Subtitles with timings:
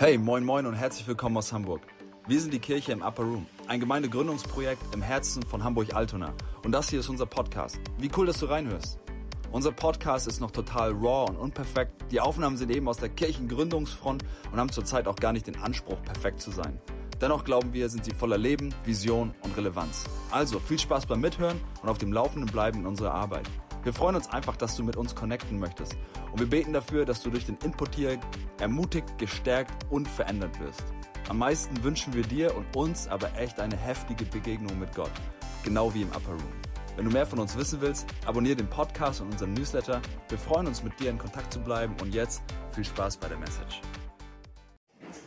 [0.00, 1.82] Hey, moin moin und herzlich willkommen aus Hamburg.
[2.26, 6.32] Wir sind die Kirche im Upper Room, ein Gemeindegründungsprojekt im Herzen von Hamburg-Altona.
[6.64, 7.78] Und das hier ist unser Podcast.
[7.98, 8.98] Wie cool, dass du reinhörst.
[9.52, 11.92] Unser Podcast ist noch total raw und unperfekt.
[12.10, 16.02] Die Aufnahmen sind eben aus der Kirchengründungsfront und haben zurzeit auch gar nicht den Anspruch,
[16.02, 16.80] perfekt zu sein.
[17.20, 20.04] Dennoch glauben wir, sind sie voller Leben, Vision und Relevanz.
[20.30, 23.50] Also viel Spaß beim Mithören und auf dem Laufenden bleiben in unserer Arbeit.
[23.82, 25.96] Wir freuen uns einfach, dass du mit uns connecten möchtest.
[26.32, 28.18] Und wir beten dafür, dass du durch den Input hier
[28.58, 30.84] ermutigt, gestärkt und verändert wirst.
[31.30, 35.10] Am meisten wünschen wir dir und uns aber echt eine heftige Begegnung mit Gott.
[35.64, 36.52] Genau wie im Upper Room.
[36.96, 40.02] Wenn du mehr von uns wissen willst, abonniere den Podcast und unseren Newsletter.
[40.28, 41.94] Wir freuen uns, mit dir in Kontakt zu bleiben.
[42.02, 43.80] Und jetzt viel Spaß bei der Message.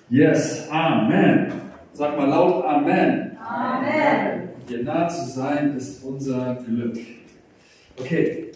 [0.10, 1.52] Yes, Amen.
[1.94, 3.36] Sag mal laut Amen.
[3.40, 4.50] Amen.
[4.70, 6.98] Dir nah zu sein ist unser Glück.
[8.00, 8.52] Okay.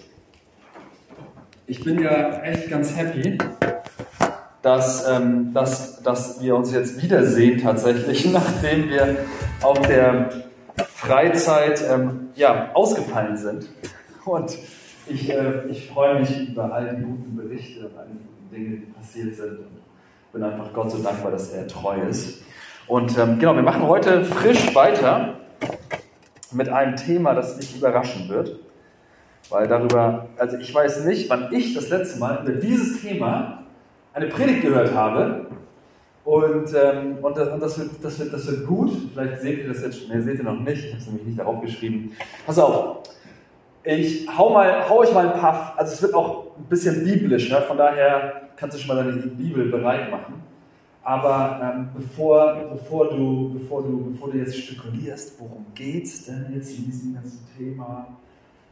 [1.67, 3.37] Ich bin ja echt ganz happy,
[4.61, 9.17] dass, ähm, dass, dass wir uns jetzt wiedersehen tatsächlich, nachdem wir
[9.61, 10.29] auf der
[10.87, 13.67] Freizeit ähm, ja, ausgefallen sind.
[14.25, 14.57] Und
[15.07, 18.77] ich, äh, ich freue mich über all die guten Berichte und all die guten Dinge,
[18.77, 19.59] die passiert sind.
[19.59, 19.77] Und
[20.33, 22.41] bin einfach Gott so dankbar, dass er treu ist.
[22.87, 25.35] Und ähm, genau, wir machen heute frisch weiter
[26.51, 28.59] mit einem Thema, das dich überraschen wird.
[29.49, 33.63] Weil darüber, also ich weiß nicht, wann ich das letzte Mal über dieses Thema
[34.13, 35.47] eine Predigt gehört habe.
[36.25, 38.91] Und, ähm, und, das, und das, wird, das, wird, das wird gut.
[39.13, 40.83] Vielleicht seht ihr das jetzt, ne, seht ihr noch nicht.
[40.83, 42.11] Ich habe es nämlich nicht darauf geschrieben.
[42.45, 43.03] Pass auf.
[43.83, 47.49] Ich hau, mal, hau euch mal ein paar, also es wird auch ein bisschen biblisch,
[47.49, 47.61] ne?
[47.61, 50.43] von daher kannst du schon mal deine Bibel bereit machen.
[51.01, 56.47] Aber ähm, bevor, bevor, du, bevor, du, bevor du jetzt spekulierst, worum geht es denn
[56.53, 58.17] jetzt in diesem ganzen Thema,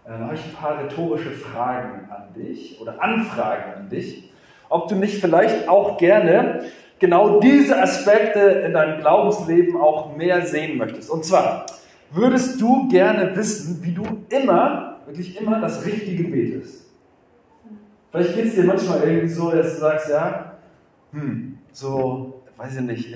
[0.07, 4.31] äh, habe ich ein paar rhetorische Fragen an dich oder Anfragen an dich,
[4.69, 6.65] ob du nicht vielleicht auch gerne
[6.99, 11.09] genau diese Aspekte in deinem Glaubensleben auch mehr sehen möchtest.
[11.09, 11.65] Und zwar,
[12.11, 16.85] würdest du gerne wissen, wie du immer, wirklich immer das Richtige betest?
[18.11, 20.53] Vielleicht geht es dir manchmal irgendwie so, dass du sagst, ja,
[21.11, 23.09] hm, so, weiß ich nicht,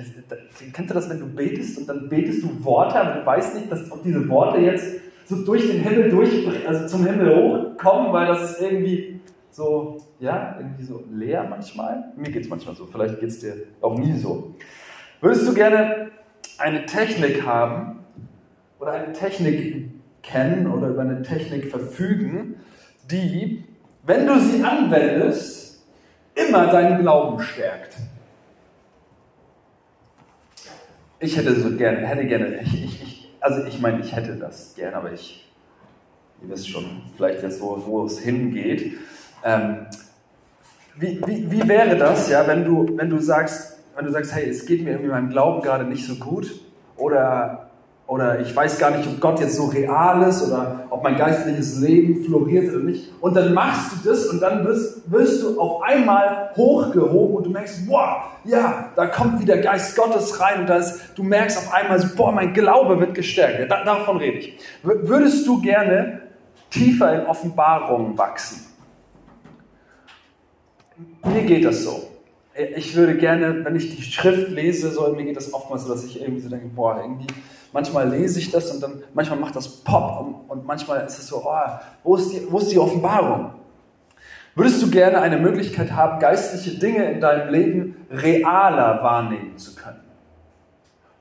[0.73, 3.71] kennst du das, wenn du betest und dann betest du Worte, aber du weißt nicht,
[3.71, 4.95] dass ob diese Worte jetzt
[5.29, 10.55] so durch den Himmel durch, also zum Himmel hochkommen, weil das ist irgendwie so, ja,
[10.57, 12.11] irgendwie so leer manchmal.
[12.15, 14.55] Mir geht es manchmal so, vielleicht geht es dir auch nie so.
[15.21, 16.09] Würdest du gerne
[16.57, 17.99] eine Technik haben
[18.79, 19.91] oder eine Technik
[20.23, 22.55] kennen oder über eine Technik verfügen,
[23.11, 23.63] die,
[24.03, 25.85] wenn du sie anwendest,
[26.33, 27.97] immer deinen Glauben stärkt?
[31.19, 33.08] Ich hätte so gerne, hätte gerne, ich, ich,
[33.39, 35.49] also ich meine, ich hätte das gerne, aber ich,
[36.41, 38.97] ihr wisst schon, vielleicht jetzt, wo, wo es hingeht.
[39.43, 39.85] Ähm,
[40.95, 44.49] wie, wie, wie wäre das, ja, wenn du, wenn du sagst, wenn du sagst, hey,
[44.49, 46.59] es geht mir irgendwie meinem Glauben gerade nicht so gut
[46.97, 47.68] oder
[48.09, 51.79] oder ich weiß gar nicht, ob Gott jetzt so real ist oder ob mein geistliches
[51.79, 53.11] Leben floriert oder nicht.
[53.21, 57.51] Und dann machst du das und dann wirst, wirst du auf einmal hochgehoben und du
[57.51, 61.99] merkst, wow, ja, da kommt wieder Geist Gottes rein und das, du merkst auf einmal,
[62.17, 63.59] boah, mein Glaube wird gestärkt.
[63.59, 64.57] Ja, davon rede ich.
[64.81, 66.21] Würdest du gerne
[66.71, 68.65] tiefer in Offenbarungen wachsen?
[71.23, 72.07] Mir geht das so.
[72.75, 76.03] Ich würde gerne, wenn ich die Schrift lese, so, mir geht das oftmals so, dass
[76.03, 77.27] ich irgendwie so denke, boah, irgendwie
[77.73, 81.27] manchmal lese ich das und dann manchmal macht das Pop und, und manchmal ist es
[81.27, 83.53] so, oh, wo, ist die, wo ist die Offenbarung?
[84.55, 90.01] Würdest du gerne eine Möglichkeit haben, geistliche Dinge in deinem Leben realer wahrnehmen zu können?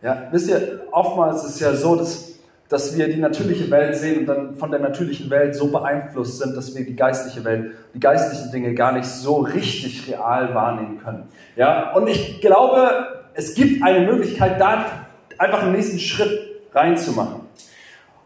[0.03, 2.39] Ja, wisst ihr, oftmals ist es ja so, dass,
[2.69, 6.57] dass wir die natürliche Welt sehen und dann von der natürlichen Welt so beeinflusst sind,
[6.57, 11.29] dass wir die geistliche Welt, die geistlichen Dinge gar nicht so richtig real wahrnehmen können.
[11.57, 15.08] Ja, und ich glaube, es gibt eine Möglichkeit, da
[15.39, 17.41] einfach einen nächsten Schritt reinzumachen.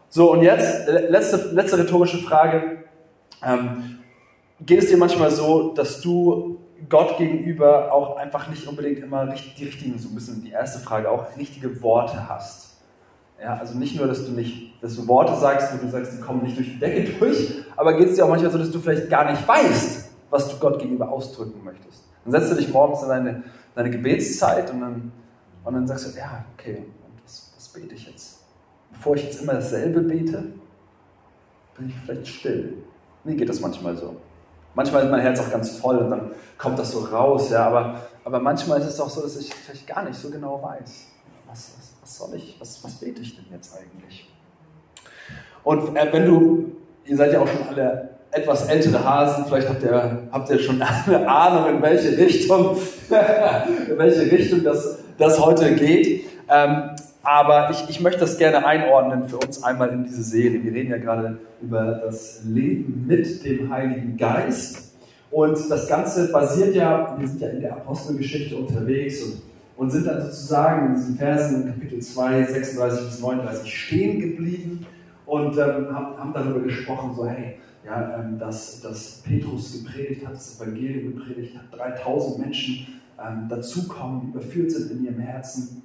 [0.09, 2.83] So, und jetzt, letzte, letzte rhetorische Frage.
[3.43, 3.99] Ähm,
[4.61, 6.59] geht es dir manchmal so, dass du
[6.89, 11.09] Gott gegenüber auch einfach nicht unbedingt immer die richtigen, so ein bisschen die erste Frage,
[11.09, 12.77] auch richtige Worte hast?
[13.41, 16.21] Ja, also nicht nur, dass du nicht, dass du Worte sagst, wo du sagst, die
[16.21, 18.79] kommen nicht durch die Decke durch, aber geht es dir auch manchmal so, dass du
[18.79, 22.03] vielleicht gar nicht weißt, was du Gott gegenüber ausdrücken möchtest.
[22.23, 23.43] Dann setzt du dich morgens in deine,
[23.75, 25.11] deine Gebetszeit und dann,
[25.63, 26.85] und dann sagst du, ja, okay,
[27.73, 28.39] bete ich jetzt?
[28.91, 30.43] Bevor ich jetzt immer dasselbe bete,
[31.77, 32.77] bin ich vielleicht still.
[33.23, 34.15] Mir geht das manchmal so.
[34.75, 38.01] Manchmal ist mein Herz auch ganz voll und dann kommt das so raus, ja, aber,
[38.23, 41.07] aber manchmal ist es auch so, dass ich vielleicht gar nicht so genau weiß,
[41.47, 44.29] was, was, was soll ich, was, was bete ich denn jetzt eigentlich?
[45.63, 46.71] Und äh, wenn du,
[47.05, 50.81] ihr seid ja auch schon alle etwas ältere Hasen, vielleicht habt ihr, habt ihr schon
[51.05, 52.77] eine Ahnung, in welche Richtung,
[53.89, 56.25] in welche Richtung das, das heute geht.
[56.49, 60.61] Ähm, aber ich, ich möchte das gerne einordnen für uns einmal in diese Serie.
[60.61, 64.93] Wir reden ja gerade über das Leben mit dem Heiligen Geist.
[65.31, 69.41] Und das Ganze basiert ja, wir sind ja in der Apostelgeschichte unterwegs und,
[69.77, 74.85] und sind dann sozusagen in diesen Versen Kapitel 2, 36 bis 39 stehen geblieben
[75.25, 77.55] und ähm, haben, haben darüber gesprochen, so hey,
[77.85, 84.33] ja, ähm, dass, dass Petrus gepredigt hat, das Evangelium gepredigt hat, 3000 Menschen ähm, dazukommen,
[84.33, 85.82] überführt sind in ihrem Herzen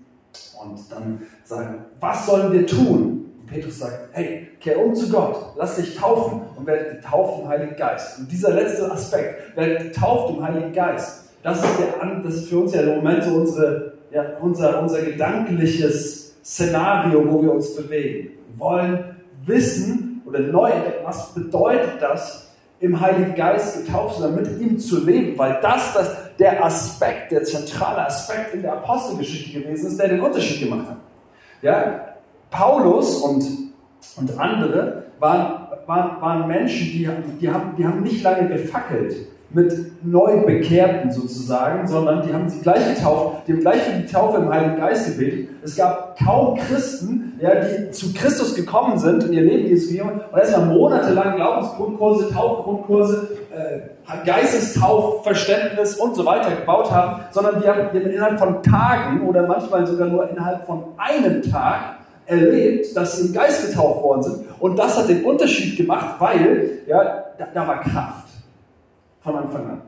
[0.60, 3.30] und dann sagen, was sollen wir tun?
[3.40, 7.48] Und Petrus sagt, hey, kehr um zu Gott, lass dich taufen und werde getauft im
[7.48, 8.18] Heiligen Geist.
[8.18, 12.58] Und dieser letzte Aspekt, werde getauft im Heiligen Geist, das ist, der, das ist für
[12.58, 18.30] uns ja im Moment so unsere, ja, unser, unser gedankliches Szenario, wo wir uns bewegen.
[18.48, 20.70] Wir wollen wissen oder neu
[21.04, 22.48] was bedeutet das,
[22.80, 27.32] im Heiligen Geist getauft zu sein, mit ihm zu leben, weil das, das der Aspekt,
[27.32, 30.96] der zentrale Aspekt in der Apostelgeschichte gewesen ist, der den Unterschied gemacht hat.
[31.62, 32.14] Ja,
[32.50, 33.44] Paulus und,
[34.16, 37.08] und andere waren, waren, waren Menschen, die,
[37.40, 39.16] die, haben, die haben nicht lange gefackelt
[39.50, 44.38] mit Neubekehrten sozusagen, sondern die haben sie gleich getauft, die haben gleich für die Taufe
[44.38, 45.48] im Heiligen Geist gebetet.
[45.62, 50.20] Es gab kaum Christen, ja, die zu Christus gekommen sind in ihr Leben Jesus gegeben
[50.30, 57.88] und erstmal monatelang Glaubensgrundkurse, Taufgrundkurse, äh, Geistestaufverständnis und so weiter gebaut haben, sondern die haben,
[57.92, 61.96] die haben innerhalb von Tagen oder manchmal sogar nur innerhalb von einem Tag
[62.26, 64.44] erlebt, dass sie im Geist getauft worden sind.
[64.58, 68.17] Und das hat den Unterschied gemacht, weil ja, da, da war Kraft
[69.28, 69.82] von Anfang an.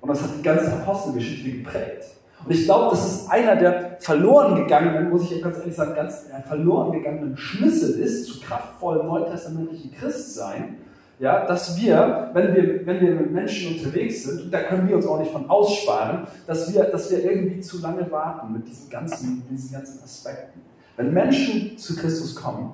[0.00, 2.04] Und das hat die ganze Apostelgeschichte geprägt.
[2.44, 6.26] Und ich glaube, das ist einer der verloren gegangenen, muss ich ganz ehrlich sagen, ganz
[6.46, 10.76] verloren gegangenen Schlüssel ist zu kraftvollem neutestamentlichen Christsein,
[11.18, 15.06] ja, dass wir, wenn wir, wenn wir mit Menschen unterwegs sind, da können wir uns
[15.06, 19.42] auch nicht von aussparen, dass wir, dass wir irgendwie zu lange warten mit diesen ganzen,
[19.50, 20.60] diesen ganzen Aspekten.
[20.96, 22.72] Wenn Menschen zu Christus kommen,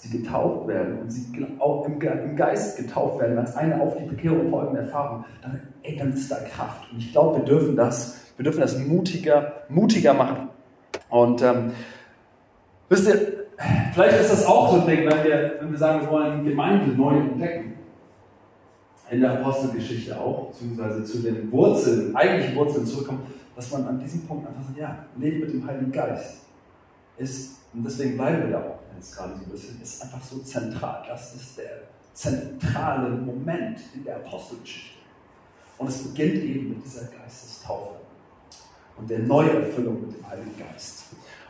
[0.00, 1.26] sie getauft werden und sie
[1.58, 1.98] auch im,
[2.36, 6.36] Geist getauft werden, als eine auf die Bekehrung folgende Erfahrung, dann, ey, dann ist da
[6.36, 6.90] Kraft.
[6.90, 10.48] Und ich glaube, wir dürfen das, wir dürfen das mutiger, mutiger machen.
[11.10, 11.72] Und ähm,
[12.88, 13.44] wisst ihr,
[13.92, 16.96] vielleicht ist das auch so ein Ding, wenn wir, wenn wir sagen, wir wollen Gemeinde
[16.96, 17.74] neu entdecken.
[19.10, 24.22] In der Apostelgeschichte auch, beziehungsweise zu den Wurzeln, eigentlichen Wurzeln zurückkommen, dass man an diesem
[24.22, 26.46] Punkt einfach sagt, ja, Leben mit dem Heiligen Geist
[27.18, 30.38] ist, und deswegen bleiben wir da auch jetzt gerade so ein bisschen, ist einfach so
[30.38, 31.02] zentral.
[31.08, 31.82] Das ist der
[32.12, 34.98] zentrale Moment in der Apostelgeschichte.
[35.78, 37.96] Und es beginnt eben mit dieser Geistestaufe
[38.98, 41.04] und der Neuerfüllung mit dem Heiligen Geist.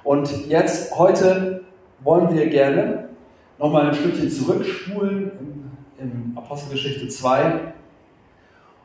[0.04, 1.64] Und jetzt, heute
[2.00, 3.08] wollen wir gerne
[3.58, 5.32] nochmal ein Stückchen zurückspulen
[5.98, 7.72] in, in Apostelgeschichte 2.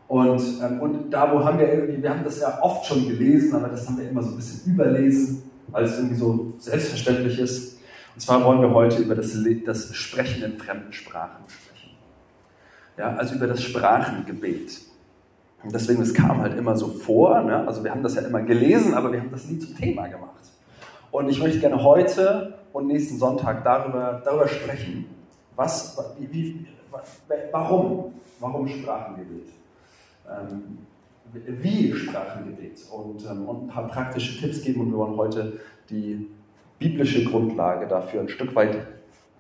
[0.08, 3.56] Und, ähm, und da, wo haben wir irgendwie, wir haben das ja oft schon gelesen,
[3.56, 7.80] aber das haben wir immer so ein bisschen überlesen, weil es irgendwie so selbstverständlich ist.
[8.14, 11.92] Und zwar wollen wir heute über das, das Sprechen in fremden Sprachen sprechen.
[12.98, 14.82] Ja, also über das Sprachengebet.
[15.64, 17.42] Und deswegen, es kam halt immer so vor.
[17.42, 17.68] Ne?
[17.68, 20.32] Also wir haben das ja immer gelesen, aber wir haben das nie zum Thema gemacht.
[21.12, 25.06] Und ich möchte gerne heute und nächsten Sonntag darüber, darüber sprechen,
[25.56, 26.68] was, wie, wie,
[27.52, 29.48] warum, warum Sprachengebet.
[30.30, 30.80] Ähm,
[31.34, 36.28] wie Sprachengebet und, ähm, und ein paar praktische Tipps geben und wir wollen heute die
[36.80, 38.78] biblische Grundlage dafür ein Stück weit,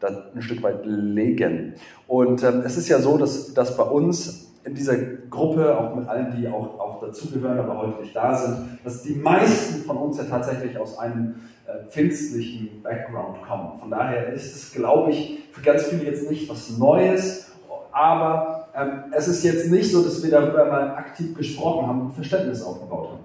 [0.01, 1.73] ein Stück weit legen.
[2.07, 4.97] Und ähm, es ist ja so, dass, dass bei uns in dieser
[5.29, 9.15] Gruppe, auch mit allen, die auch, auch dazugehören, aber heute nicht da sind, dass die
[9.15, 11.35] meisten von uns ja tatsächlich aus einem
[11.67, 13.79] äh, pfingstlichen Background kommen.
[13.79, 17.51] Von daher ist es, glaube ich, für ganz viele jetzt nicht was Neues,
[17.91, 18.64] aber
[19.11, 23.09] es ist jetzt nicht so, dass wir darüber mal aktiv gesprochen haben und Verständnis aufgebaut
[23.11, 23.23] haben.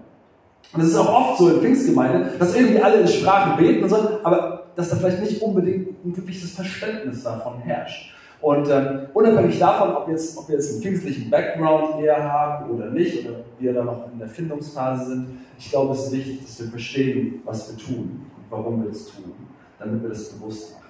[0.73, 3.90] Und es ist auch oft so in Pfingstgemeinde, dass irgendwie alle in Sprachen beten und
[3.90, 8.14] so, aber dass da vielleicht nicht unbedingt ein wirkliches Verständnis davon herrscht.
[8.40, 12.87] Und ähm, unabhängig davon, ob, jetzt, ob wir jetzt einen pfingstlichen Background eher haben oder
[12.87, 15.26] nicht, oder wir da noch in der Findungsphase sind,
[15.59, 19.09] ich glaube, es ist wichtig, dass wir verstehen, was wir tun und warum wir es
[19.09, 19.35] tun,
[19.78, 20.89] damit wir das bewusst machen.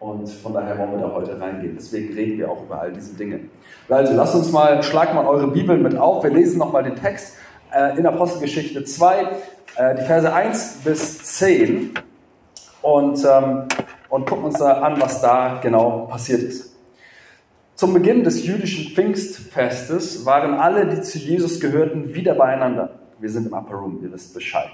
[0.00, 1.76] Und von daher wollen wir da heute reingehen.
[1.78, 3.40] Deswegen reden wir auch über all diese Dinge.
[3.88, 6.24] Also lasst uns mal, schlag mal eure Bibeln mit auf.
[6.24, 7.36] Wir lesen nochmal den Text
[7.70, 9.22] äh, in Apostelgeschichte 2,
[9.76, 11.90] äh, die Verse 1 bis 10
[12.80, 13.64] und, ähm,
[14.08, 16.74] und gucken uns da an, was da genau passiert ist.
[17.74, 23.00] Zum Beginn des jüdischen Pfingstfestes waren alle, die zu Jesus gehörten, wieder beieinander.
[23.18, 24.70] Wir sind im Upper Room, ihr wisst Bescheid.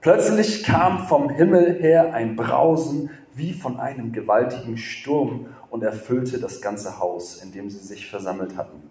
[0.00, 6.60] Plötzlich kam vom Himmel her ein Brausen wie von einem gewaltigen Sturm und erfüllte das
[6.60, 8.82] ganze Haus, in dem sie sich versammelt hatten.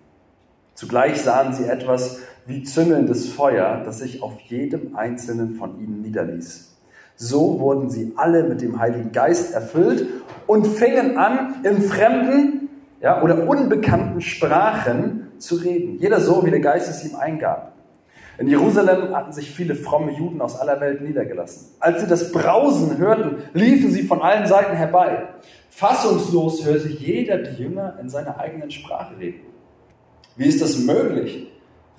[0.75, 6.75] Zugleich sahen sie etwas wie züngelndes Feuer, das sich auf jedem einzelnen von ihnen niederließ.
[7.15, 10.07] So wurden sie alle mit dem Heiligen Geist erfüllt
[10.47, 12.69] und fingen an, in fremden
[13.01, 15.99] ja, oder unbekannten Sprachen zu reden.
[15.99, 17.72] Jeder so, wie der Geist es ihm eingab.
[18.37, 21.75] In Jerusalem hatten sich viele fromme Juden aus aller Welt niedergelassen.
[21.79, 25.27] Als sie das Brausen hörten, liefen sie von allen Seiten herbei.
[25.69, 29.41] Fassungslos hörte jeder die Jünger in seiner eigenen Sprache reden.
[30.35, 31.49] Wie ist das möglich?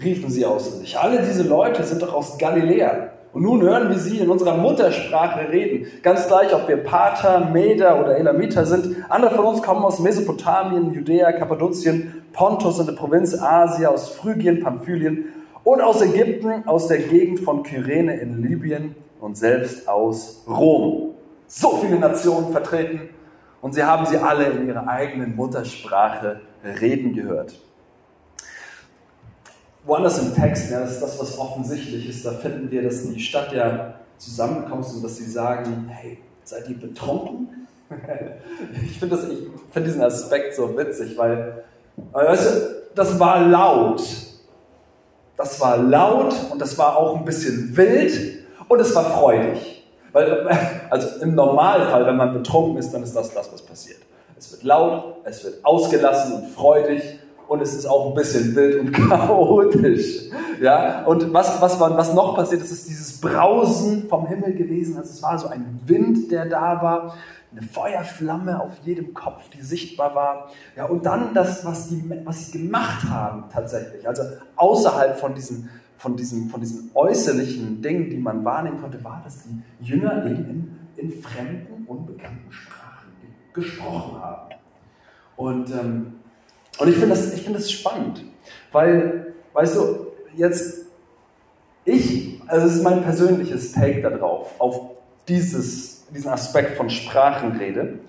[0.03, 0.99] riefen sie außer sich.
[0.99, 3.11] Alle diese Leute sind doch aus Galiläa.
[3.33, 5.87] Und nun hören wir sie in unserer Muttersprache reden.
[6.03, 8.97] Ganz gleich, ob wir Pater, Meder oder Elamiter sind.
[9.09, 14.61] Andere von uns kommen aus Mesopotamien, Judäa, Kappadokien, Pontus und der Provinz Asia, aus Phrygien,
[14.61, 15.26] Pamphylien
[15.64, 21.14] und aus Ägypten, aus der Gegend von Kyrene in Libyen und selbst aus Rom.
[21.47, 23.09] So viele Nationen vertreten
[23.61, 26.40] und sie haben sie alle in ihrer eigenen Muttersprache
[26.80, 27.59] reden gehört.
[29.85, 33.21] Woanders im Text, ja, das ist das, was offensichtlich ist, da finden wir, dass die
[33.21, 37.66] Stadt ja zusammenkommt und dass sie sagen, hey, seid ihr betrunken?
[38.83, 39.18] ich finde
[39.71, 41.64] find diesen Aspekt so witzig, weil,
[42.12, 42.61] weißt du,
[42.94, 44.02] das war laut.
[45.37, 49.85] Das war laut und das war auch ein bisschen wild und es war freudig.
[50.12, 50.49] Weil,
[50.91, 53.99] also im Normalfall, wenn man betrunken ist, dann ist das das, was passiert.
[54.37, 58.80] Es wird laut, es wird ausgelassen und freudig und es ist auch ein bisschen wild
[58.80, 60.30] und chaotisch.
[60.60, 61.04] Ja?
[61.04, 64.96] Und was, was, was noch passiert ist, ist dieses Brausen vom Himmel gewesen.
[64.96, 67.14] Also es war so ein Wind, der da war,
[67.52, 70.50] eine Feuerflamme auf jedem Kopf, die sichtbar war.
[70.76, 74.24] Ja, und dann das, was, die, was sie gemacht haben tatsächlich, also
[74.56, 79.44] außerhalb von diesen, von, diesen, von diesen äußerlichen Dingen, die man wahrnehmen konnte, war, dass
[79.44, 83.12] die Jünger eben in, in fremden, unbekannten Sprachen
[83.52, 84.54] gesprochen haben.
[85.36, 86.14] Und ähm,
[86.78, 88.25] und ich finde das, find das spannend,
[88.73, 90.87] weil, weißt du, jetzt,
[91.85, 94.81] ich, also es ist mein persönliches Take darauf, auf
[95.28, 98.00] dieses, diesen Aspekt von Sprachenrede.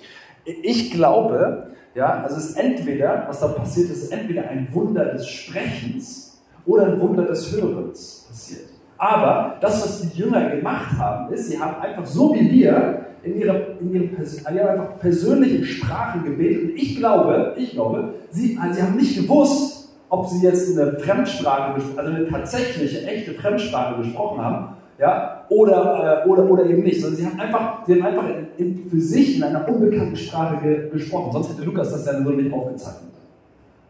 [0.43, 5.27] Ich glaube, ja, also es ist entweder, was da passiert ist, entweder ein Wunder des
[5.27, 8.69] Sprechens oder ein Wunder des Hörens passiert.
[9.05, 13.39] Aber das, was die Jünger gemacht haben, ist, sie haben einfach so wie wir in
[13.39, 16.71] ihrer, in ihrem Pers einfach persönlichen Sprachen gebetet.
[16.71, 20.93] Und ich glaube, ich glaube, sie, also sie haben nicht gewusst, ob sie jetzt eine
[20.93, 26.99] Fremdsprache, also eine tatsächliche, echte Fremdsprache gesprochen haben, ja, oder, äh, oder, oder eben nicht,
[26.99, 30.57] sondern sie haben einfach, sie haben einfach in, in, für sich in einer unbekannten Sprache
[30.63, 31.31] ge, gesprochen.
[31.31, 33.13] Sonst hätte Lukas das ja so nicht aufgezeichnet.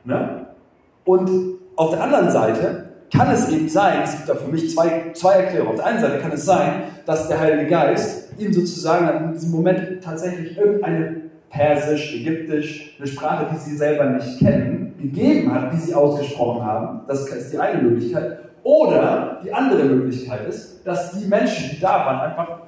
[0.04, 0.48] Ne?
[1.06, 1.30] Und
[1.78, 2.85] auf der anderen Seite
[3.16, 5.72] kann es eben sein, es gibt da für mich zwei, zwei Erklärungen.
[5.72, 9.52] Auf der einen Seite kann es sein, dass der Heilige Geist ihm sozusagen in diesem
[9.52, 15.78] Moment tatsächlich irgendeine Persisch, Ägyptisch, eine Sprache, die sie selber nicht kennen, gegeben hat, die
[15.78, 17.02] sie ausgesprochen haben.
[17.08, 18.40] Das ist die eine Möglichkeit.
[18.64, 22.60] Oder die andere Möglichkeit ist, dass die Menschen, die da waren, einfach,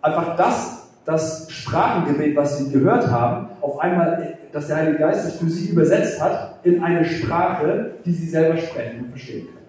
[0.00, 5.36] einfach das, das Sprachengebet, was sie gehört haben, auf einmal, dass der Heilige Geist es
[5.36, 9.61] für sie übersetzt hat in eine Sprache, die sie selber sprechen und verstehen können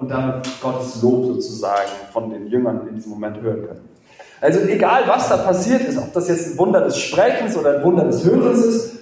[0.00, 3.88] und damit Gottes Lob sozusagen von den Jüngern in diesem Moment hören können.
[4.40, 7.84] Also egal, was da passiert ist, ob das jetzt ein Wunder des Sprechens oder ein
[7.84, 8.98] Wunder des Hörens ist,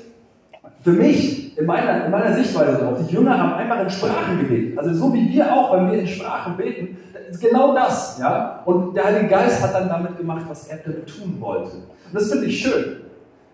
[0.83, 4.79] für mich, in meiner, in meiner Sichtweise darauf, die Jünger haben einfach in Sprachen gebetet.
[4.79, 6.97] Also so wie wir auch, wenn wir in Sprachen beten,
[7.29, 8.19] ist genau das.
[8.19, 8.63] Ja?
[8.65, 11.77] Und der Heilige Geist hat dann damit gemacht, was er damit tun wollte.
[11.77, 13.01] Und das finde ich schön.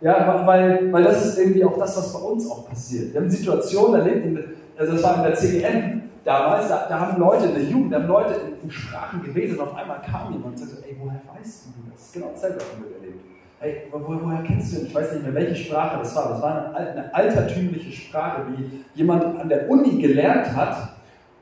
[0.03, 3.15] Ja, weil, weil das ist irgendwie auch das, was bei uns auch passiert.
[3.15, 4.47] Wir haben Situationen erlebt,
[4.77, 7.99] also das war in der CGN, damals, da, da, haben Leute in der Jugend, da
[7.99, 11.21] haben Leute in, in Sprachen gebetet und auf einmal kam jemand und sagte, ey, woher
[11.35, 12.01] weißt du das?
[12.01, 13.21] Ist genau dasselbe, was wir erlebt.
[13.61, 14.87] Ey, wo, woher kennst du denn?
[14.87, 16.31] Ich weiß nicht mehr, welche Sprache das war.
[16.31, 20.97] Das war eine, eine altertümliche Sprache, die jemand an der Uni gelernt hat.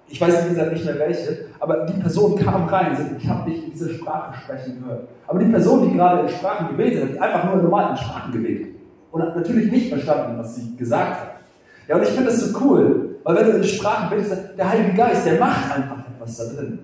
[0.07, 3.29] Ich weiß wie gesagt nicht mehr welche, aber die Person kam rein und sagte, ich
[3.29, 5.09] habe dich in dieser Sprache sprechen gehört.
[5.27, 8.33] Aber die Person, die gerade in Sprachen gebetet hat, die einfach nur normal in Sprachen
[8.33, 8.75] gebetet
[9.13, 11.37] und hat natürlich nicht verstanden, was sie gesagt hat.
[11.87, 14.95] Ja, und ich finde das so cool, weil wenn du in Sprachen betest, der Heilige
[14.95, 16.79] Geist, der macht einfach etwas da drin.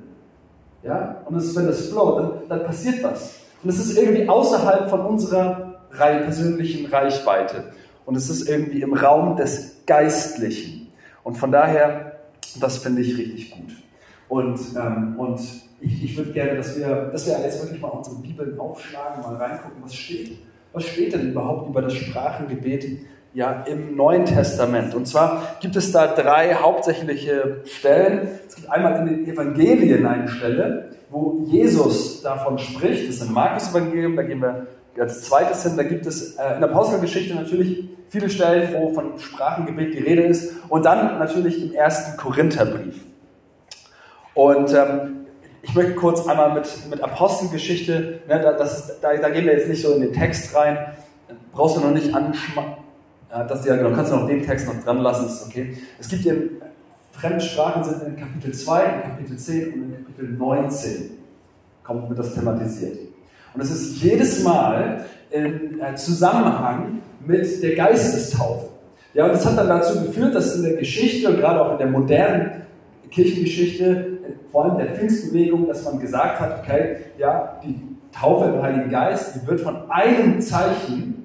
[0.83, 1.23] Ja?
[1.25, 3.41] Und das, wenn das flow, dann, dann passiert was.
[3.63, 7.65] Und es ist irgendwie außerhalb von unserer persönlichen Reichweite.
[8.05, 10.89] Und es ist irgendwie im Raum des Geistlichen.
[11.25, 12.21] Und von daher,
[12.61, 13.73] das finde ich richtig gut.
[14.29, 15.41] Und, ähm, und
[15.81, 19.37] ich, ich würde gerne, dass wir, dass wir jetzt wirklich mal unsere Bibeln aufschlagen, mal
[19.37, 20.39] reingucken, was steht.
[20.73, 22.85] Was steht denn überhaupt über das Sprachengebet
[23.37, 24.95] ja, im Neuen Testament.
[24.95, 28.29] Und zwar gibt es da drei hauptsächliche Stellen.
[28.49, 33.07] Es gibt einmal in den Evangelien eine Stelle, wo Jesus davon spricht.
[33.07, 34.67] Das ist im Markus-Evangelium, da gehen wir
[34.99, 35.77] als zweites hin.
[35.77, 40.23] Da gibt es äh, in der Apostelgeschichte natürlich viele Stellen, wo von Sprachengebet die Rede
[40.23, 40.55] ist.
[40.71, 43.05] Und dann natürlich im ersten Korintherbrief.
[44.33, 45.27] Und ähm,
[45.61, 49.69] ich möchte kurz einmal mit, mit Apostelgeschichte, ne, das ist, da, da, gehen wir jetzt
[49.69, 50.79] nicht so in den Text rein,
[51.53, 52.86] brauchst du noch nicht anschmacken
[53.31, 55.77] ja, das ja, genau, kannst du noch den Text noch dran lassen, ist okay.
[55.99, 56.37] Es gibt hier,
[57.13, 61.11] Fremdsprachen sind in Kapitel 2, in Kapitel 10 und in Kapitel 19
[61.83, 62.99] kommt wird das thematisiert.
[63.55, 68.69] Und es ist jedes Mal im äh, Zusammenhang mit der Geistestaufe.
[69.15, 71.79] Ja, und das hat dann dazu geführt, dass in der Geschichte und gerade auch in
[71.79, 72.67] der modernen
[73.11, 74.19] Kirchengeschichte,
[74.53, 77.81] vor allem der Pfingstbewegung, dass man gesagt hat, okay, ja, die
[78.13, 81.16] Taufe im Heiligen Geist, die wird von einem Zeichen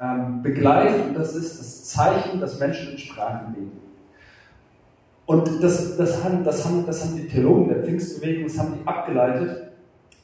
[0.00, 3.80] ähm, und das ist das Zeichen, dass Menschen in Sprachen beten.
[5.26, 8.86] Und das, das, haben, das, haben, das haben die Theologen der Pfingstbewegung, das haben die
[8.88, 9.70] abgeleitet,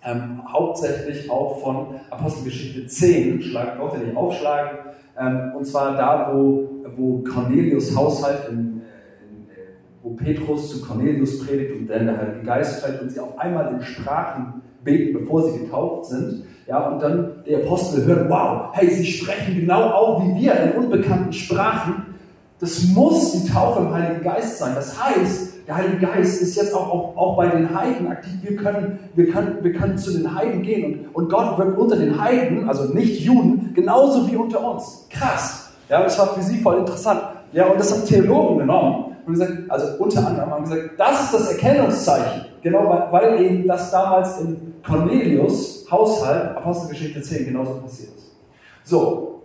[0.02, 4.78] ähm, hauptsächlich auch von Apostelgeschichte 10, schlagen, braucht ihr nicht aufschlagen,
[5.18, 11.46] ähm, und zwar da, wo, wo Cornelius Haushalt, in, in, äh, wo Petrus zu Cornelius
[11.46, 15.50] predigt und dann der Heilige Geist fällt und sie auf einmal in Sprachen beten, bevor
[15.50, 16.44] sie getauft sind.
[16.66, 20.72] Ja, und dann die Apostel hören, wow, hey, sie sprechen genau auch wie wir in
[20.72, 22.14] unbekannten Sprachen.
[22.58, 24.72] Das muss die Taufe im Heiligen Geist sein.
[24.74, 28.34] Das heißt, der Heilige Geist ist jetzt auch, auch, auch bei den Heiden aktiv.
[28.42, 31.96] Wir können, wir, können, wir können zu den Heiden gehen und, und Gott wirkt unter
[31.96, 35.06] den Heiden, also nicht Juden, genauso wie unter uns.
[35.10, 35.70] Krass.
[35.88, 37.20] Ja, das war für sie voll interessant.
[37.52, 41.34] Ja, und das haben Theologen genommen und gesagt, also unter anderem haben gesagt, das ist
[41.34, 42.46] das Erkennungszeichen.
[42.62, 48.36] Genau, weil, weil eben das damals in Cornelius Haushalt, Apostelgeschichte 10, genauso passiert ist.
[48.84, 49.42] So,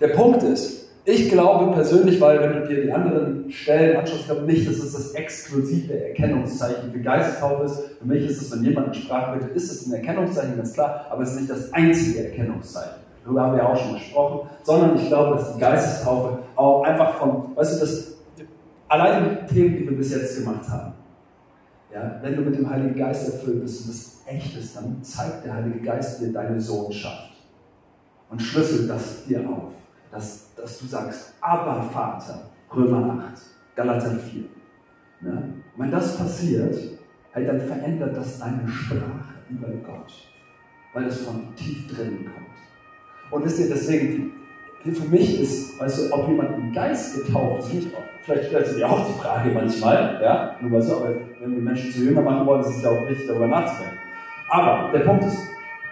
[0.00, 4.26] der Punkt ist, ich glaube persönlich, weil wenn du dir die anderen Stellen anschaust, ich
[4.26, 7.80] glaube nicht, dass es das exklusive Erkennungszeichen für Geistestaufe ist.
[7.98, 11.06] Für mich ist es, wenn jemand in Sprache bittet, ist es ein Erkennungszeichen, ganz klar,
[11.10, 13.00] aber es ist nicht das einzige Erkennungszeichen.
[13.24, 17.56] Darüber haben wir auch schon gesprochen, sondern ich glaube, dass die Geistestaufe auch einfach von,
[17.56, 18.12] weißt du, das,
[18.88, 20.92] allein die Themen, die wir bis jetzt gemacht haben,
[21.92, 25.44] ja, wenn du mit dem Heiligen Geist erfüllt bist und das echt ist, dann zeigt
[25.44, 27.32] der Heilige Geist dir deine Sohnschaft
[28.30, 29.72] und schlüsselt das dir auf,
[30.10, 33.42] dass, dass du sagst, aber Vater, Römer 8,
[33.74, 34.42] Galater 4.
[35.22, 35.30] Ja?
[35.30, 36.76] Und wenn das passiert,
[37.32, 40.12] hey, dann verändert das deine Sprache über Gott,
[40.92, 43.32] weil es von tief drinnen kommt.
[43.32, 44.32] Und wisst ihr, deswegen,
[44.84, 47.88] für mich ist, weißt du, ob jemand im Geist getauft ist,
[48.22, 51.62] vielleicht stellst du dir auch die Frage manchmal, ja, nur mal so, aber wenn wir
[51.62, 53.98] Menschen zu Jünger machen wollen, ist es ja auch wichtig, darüber nachzudenken.
[54.48, 55.48] Aber der Punkt ist,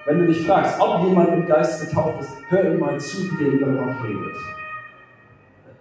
[0.07, 3.45] wenn du dich fragst, ob jemand im Geist getauft ist, hör ihm mal zu, wie
[3.45, 4.37] der über Gott redet.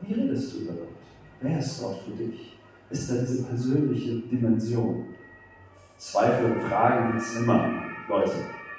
[0.02, 0.89] Wie redest du über Gott?
[1.41, 2.58] Wer ist Gott für dich?
[2.89, 5.06] Ist da diese persönliche Dimension?
[5.98, 8.32] Zweifel und Fragen gibt es immer, Leute.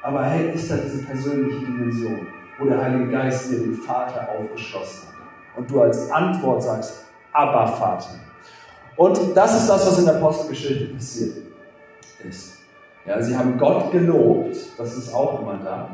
[0.03, 2.27] Aber hey, ist da diese persönliche Dimension?
[2.59, 5.59] Wo der Heilige Geist dir den Vater aufgeschlossen hat.
[5.59, 8.11] Und du als Antwort sagst, aber Vater.
[8.97, 11.37] Und das ist das, was in der Apostelgeschichte passiert
[12.29, 12.59] ist.
[13.07, 15.89] Ja, sie haben Gott gelobt, das ist auch immer da.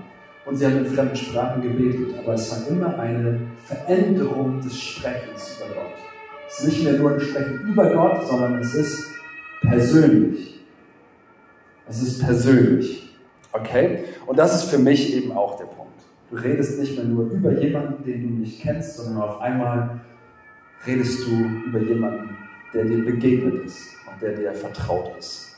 [0.46, 5.58] Und sie haben in fremden Sprachen gebetet, aber es war immer eine Veränderung des Sprechens
[5.58, 5.92] über Gott.
[6.48, 9.10] Es ist nicht mehr nur ein Sprechen über Gott, sondern es ist
[9.62, 10.60] persönlich.
[11.88, 13.16] Es ist persönlich.
[13.52, 14.04] Okay?
[14.26, 15.83] Und das ist für mich eben auch der Punkt.
[16.34, 20.00] Du redest nicht mehr nur über jemanden, den du nicht kennst, sondern auf einmal
[20.84, 21.30] redest du
[21.64, 22.36] über jemanden,
[22.72, 25.54] der dir begegnet ist und der dir vertraut ist.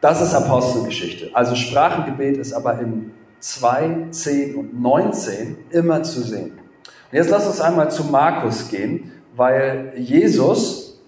[0.00, 1.28] Das ist Apostelgeschichte.
[1.34, 6.52] Also Sprachengebet ist aber in 2, 10 und 19 immer zu sehen.
[6.52, 10.98] Und jetzt lass uns einmal zu Markus gehen, weil Jesus,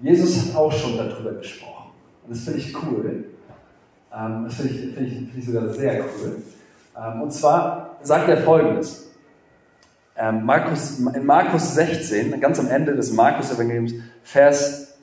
[0.00, 1.90] Jesus hat auch schon darüber gesprochen.
[2.24, 3.24] Und das finde ich cool.
[4.10, 6.42] Ähm, das finde ich, find ich, find ich sogar sehr cool.
[6.96, 9.10] Ähm, und zwar sagt er folgendes.
[10.16, 14.96] Ähm, Markus, in Markus 16, ganz am Ende des Markus-Evangeliums, Vers,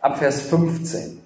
[0.00, 1.20] ab Vers 15.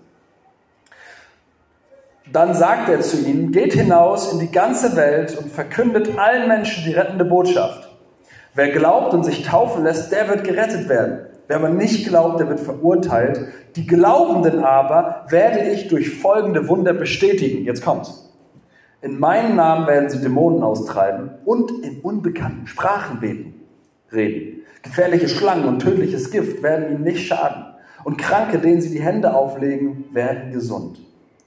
[2.30, 6.84] Dann sagt er zu ihnen, geht hinaus in die ganze Welt und verkündet allen Menschen
[6.84, 7.88] die rettende Botschaft.
[8.54, 11.20] Wer glaubt und sich taufen lässt, der wird gerettet werden.
[11.46, 13.40] Wer aber nicht glaubt, der wird verurteilt.
[13.76, 17.64] Die Glaubenden aber werde ich durch folgende Wunder bestätigen.
[17.64, 18.27] Jetzt kommt's.
[19.00, 23.54] In meinem Namen werden sie Dämonen austreiben und in unbekannten Sprachen beten,
[24.10, 24.62] reden.
[24.82, 27.64] Gefährliche Schlangen und tödliches Gift werden ihnen nicht schaden.
[28.02, 30.98] Und Kranke, denen sie die Hände auflegen, werden gesund.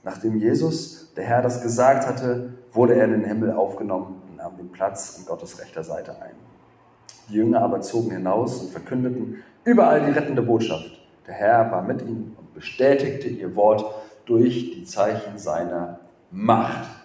[0.02, 4.56] Nachdem Jesus, der Herr, das gesagt hatte, wurde er in den Himmel aufgenommen und nahm
[4.56, 6.34] den Platz an Gottes rechter Seite ein.
[7.28, 10.90] Die Jünger aber zogen hinaus und verkündeten überall die rettende Botschaft.
[11.26, 13.84] Der Herr war mit ihnen und bestätigte ihr Wort
[14.24, 17.01] durch die Zeichen seiner Macht.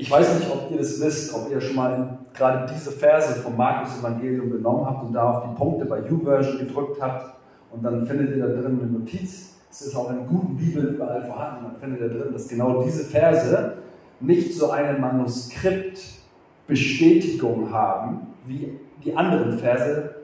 [0.00, 3.56] Ich weiß nicht, ob ihr das wisst, ob ihr schon mal gerade diese Verse vom
[3.56, 7.34] Markus-Evangelium genommen habt und da auf die Punkte bei YouVersion gedrückt habt
[7.72, 9.56] und dann findet ihr da drin eine Notiz.
[9.68, 11.64] Es ist auch in guten Bibeln überall vorhanden.
[11.64, 13.72] Man findet da drin, dass genau diese Verse
[14.20, 20.14] nicht so eine Manuskriptbestätigung haben wie die anderen Verse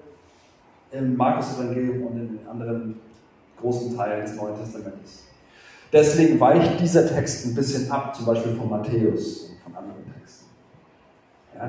[0.92, 3.00] im Markus-Evangelium und in den anderen
[3.60, 5.24] großen Teilen des Neuen Testamentes.
[5.94, 10.46] Deswegen weicht dieser Text ein bisschen ab, zum Beispiel von Matthäus und von anderen Texten.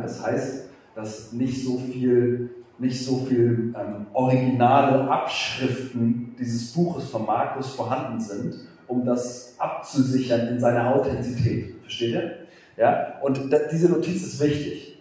[0.02, 7.26] Das heißt, dass nicht so viel, nicht so viel ähm, originale Abschriften dieses Buches von
[7.26, 8.56] Markus vorhanden sind,
[8.88, 11.76] um das abzusichern in seiner Authentizität.
[11.82, 12.32] Versteht ihr?
[12.78, 13.20] Ja?
[13.22, 15.00] Und da, diese Notiz ist wichtig.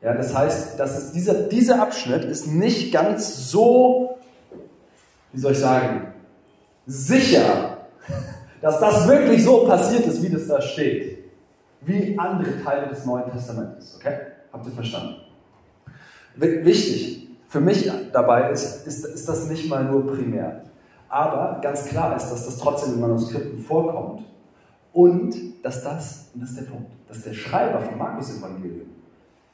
[0.00, 4.18] Ja, das heißt, dass es dieser, dieser Abschnitt ist nicht ganz so,
[5.32, 6.12] wie soll ich sagen,
[6.86, 7.78] sicher
[8.60, 11.17] dass das wirklich so passiert ist, wie das da steht.
[11.80, 13.96] Wie andere Teile des Neuen Testamentes.
[13.96, 14.18] Okay?
[14.52, 15.16] Habt ihr verstanden?
[16.36, 20.64] Wichtig für mich dabei ist, ist, ist das nicht mal nur primär.
[21.08, 24.24] Aber ganz klar ist, dass das trotzdem in Manuskripten vorkommt.
[24.92, 28.88] Und dass das, und das ist der Punkt, dass der Schreiber vom Markus-Evangelium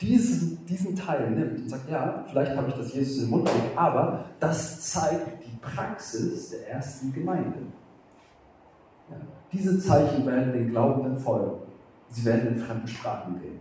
[0.01, 4.25] diesen, diesen Teil nimmt und sagt, ja, vielleicht habe ich das Jesus im Mund, aber
[4.41, 7.59] das zeigt die Praxis der ersten Gemeinde.
[9.11, 9.17] Ja.
[9.53, 11.64] Diese Zeichen werden den Glaubenden folgen.
[12.15, 13.61] Sie werden in fremden Sprachen reden.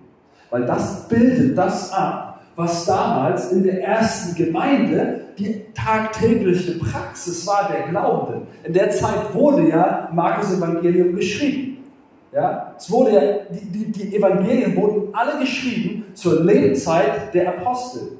[0.50, 7.70] Weil das bildet das ab, was damals in der ersten Gemeinde die tagtägliche Praxis war
[7.72, 8.48] der Glaubenden.
[8.64, 11.84] In der Zeit wurde ja Markus Evangelium geschrieben.
[12.32, 18.18] Ja, es wurde ja, die, die, die Evangelien wurden alle geschrieben zur Lebenszeit der Apostel.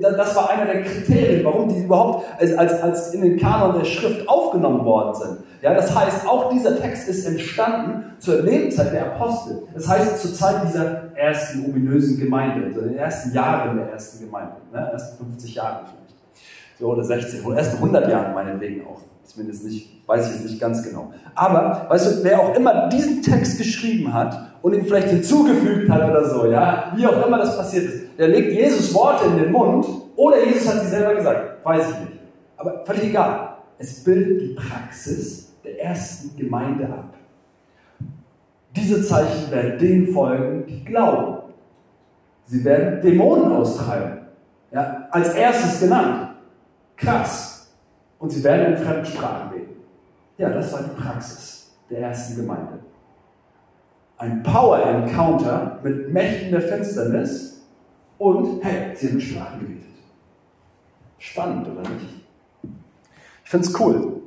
[0.00, 3.84] Das war einer der Kriterien, warum die überhaupt als, als, als in den Kanon der
[3.84, 5.38] Schrift aufgenommen worden sind.
[5.60, 9.64] Ja, das heißt, auch dieser Text ist entstanden zur Lebenszeit der Apostel.
[9.74, 14.54] Das heißt, zur Zeit dieser ersten ominösen Gemeinde, also den ersten Jahren der ersten Gemeinde,
[14.72, 16.16] ne, ersten 50 Jahre vielleicht.
[16.78, 19.00] So, oder 60, oder ersten 100 Jahren meinetwegen auch.
[19.26, 21.12] Zumindest nicht, weiß ich jetzt nicht ganz genau.
[21.34, 26.08] Aber, weißt du, wer auch immer diesen Text geschrieben hat und ihn vielleicht hinzugefügt hat
[26.08, 29.52] oder so, ja, wie auch immer das passiert ist, der legt Jesus Worte in den
[29.52, 29.84] Mund
[30.14, 31.64] oder Jesus hat sie selber gesagt.
[31.64, 32.20] Weiß ich nicht.
[32.56, 33.56] Aber völlig egal.
[33.78, 37.14] Es bildet die Praxis der ersten Gemeinde ab.
[38.74, 41.38] Diese Zeichen werden denen folgen, die glauben.
[42.44, 44.18] Sie werden Dämonen austreiben.
[44.70, 46.28] Ja, als erstes genannt.
[46.96, 47.55] Krass.
[48.18, 49.76] Und sie werden in fremden Sprachen reden.
[50.38, 52.80] Ja, das war die Praxis der ersten Gemeinde.
[54.18, 57.66] Ein Power-Encounter mit Mächten der Finsternis
[58.18, 59.84] und hey, sie haben Sprachen gebetet.
[61.18, 62.24] Spannend, oder nicht?
[63.44, 64.22] Ich finde es cool,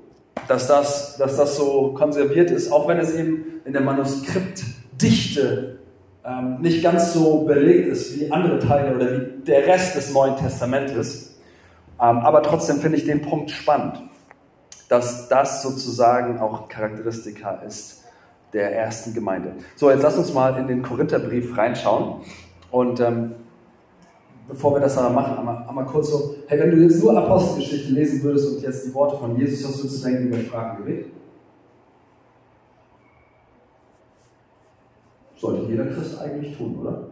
[0.48, 5.80] dass das, dass das so konserviert ist, auch wenn es eben in der Manuskriptdichte
[6.26, 10.36] ähm, nicht ganz so belegt ist wie andere Teile oder wie der Rest des Neuen
[10.38, 11.39] Testamentes.
[12.02, 14.02] Ähm, aber trotzdem finde ich den Punkt spannend,
[14.88, 18.04] dass das sozusagen auch Charakteristika ist
[18.54, 19.54] der ersten Gemeinde.
[19.76, 22.22] So, jetzt lass uns mal in den Korintherbrief reinschauen
[22.72, 23.36] und ähm,
[24.48, 27.94] bevor wir das aber machen, einmal, einmal kurz so, hey, wenn du jetzt nur Apostelgeschichte
[27.94, 31.06] lesen würdest und jetzt die Worte von Jesus, was würdest du denken über Sprachengebet?
[35.38, 37.08] Sollte jeder Christ eigentlich tun, oder?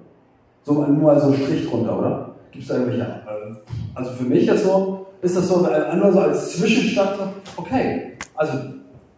[0.64, 2.27] So nur mal so Strich drunter, oder?
[2.52, 3.56] Gibt es da irgendwelche, äh,
[3.96, 7.18] also für mich jetzt so, ist das so einfach so als Zwischenstand,
[7.58, 8.58] okay, also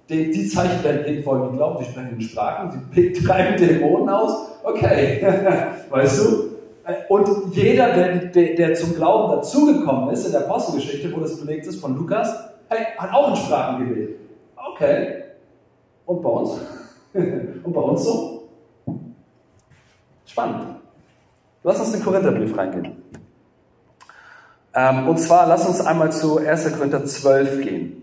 [0.09, 4.09] die, die Zeichen werden denen folgen, die glauben, sie sprechen in Sprachen, sie treiben Dämonen
[4.09, 5.21] aus, okay,
[5.89, 6.49] weißt du?
[7.07, 11.67] Und jeder, der, der, der zum Glauben dazugekommen ist in der Apostelgeschichte, wo das belegt
[11.67, 12.33] ist von Lukas,
[12.69, 14.19] hey, hat auch in Sprachen gebetet.
[14.55, 15.23] Okay.
[16.05, 16.59] Und bei uns?
[17.13, 18.49] Und bei uns so?
[20.25, 20.75] Spannend.
[21.63, 23.03] Lass uns den Korintherbrief reingehen.
[24.73, 26.73] Ähm, und zwar, lass uns einmal zu 1.
[26.73, 27.95] Korinther 12 gehen.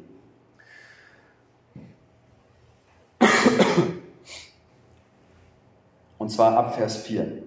[6.19, 7.45] Und zwar ab Vers 4.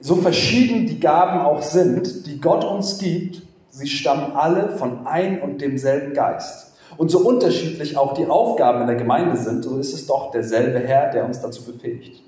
[0.00, 5.40] So verschieden die Gaben auch sind, die Gott uns gibt, sie stammen alle von ein
[5.40, 6.74] und demselben Geist.
[6.96, 10.80] Und so unterschiedlich auch die Aufgaben in der Gemeinde sind, so ist es doch derselbe
[10.80, 12.22] Herr, der uns dazu befähigt.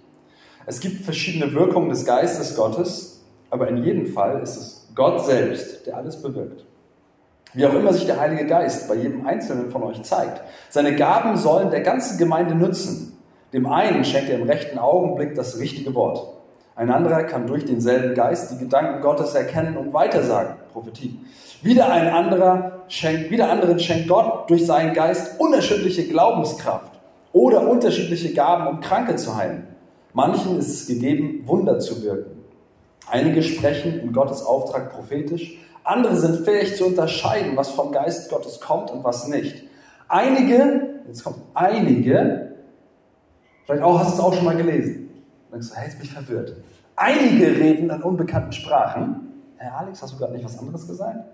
[0.67, 5.87] Es gibt verschiedene Wirkungen des Geistes Gottes, aber in jedem Fall ist es Gott selbst,
[5.87, 6.65] der alles bewirkt.
[7.55, 10.43] Wie auch immer sich der Heilige Geist bei jedem Einzelnen von euch zeigt.
[10.71, 13.17] Seine Gaben sollen der ganzen Gemeinde nützen.
[13.53, 16.35] Dem einen schenkt er im rechten Augenblick das richtige Wort
[16.75, 20.57] Ein anderer kann durch denselben Geist die Gedanken Gottes erkennen und weitersagen.
[20.73, 21.21] Prophetie.
[21.63, 26.91] Wieder ein anderer schenkt, wieder anderen schenkt Gott durch seinen Geist unerschütterliche Glaubenskraft
[27.33, 29.69] oder unterschiedliche Gaben, um Kranke zu heilen.
[30.13, 32.38] Manchen ist es gegeben, Wunder zu wirken.
[33.11, 38.61] Einige sprechen in Gottes Auftrag prophetisch, andere sind fähig zu unterscheiden, was vom Geist Gottes
[38.61, 39.64] kommt und was nicht.
[40.09, 42.53] Einige, jetzt kommt einige,
[43.64, 45.09] vielleicht auch hast du es auch schon mal gelesen.
[45.51, 46.57] Dann denkst du, hey, jetzt bin ich verwirrt.
[46.97, 49.33] Einige reden in unbekannten Sprachen.
[49.57, 51.25] Herr Alex, hast du gerade nicht was anderes gesagt?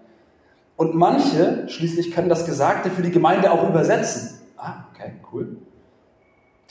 [0.77, 4.41] Und manche schließlich können das Gesagte für die Gemeinde auch übersetzen.
[4.57, 5.57] Ah, okay, cool.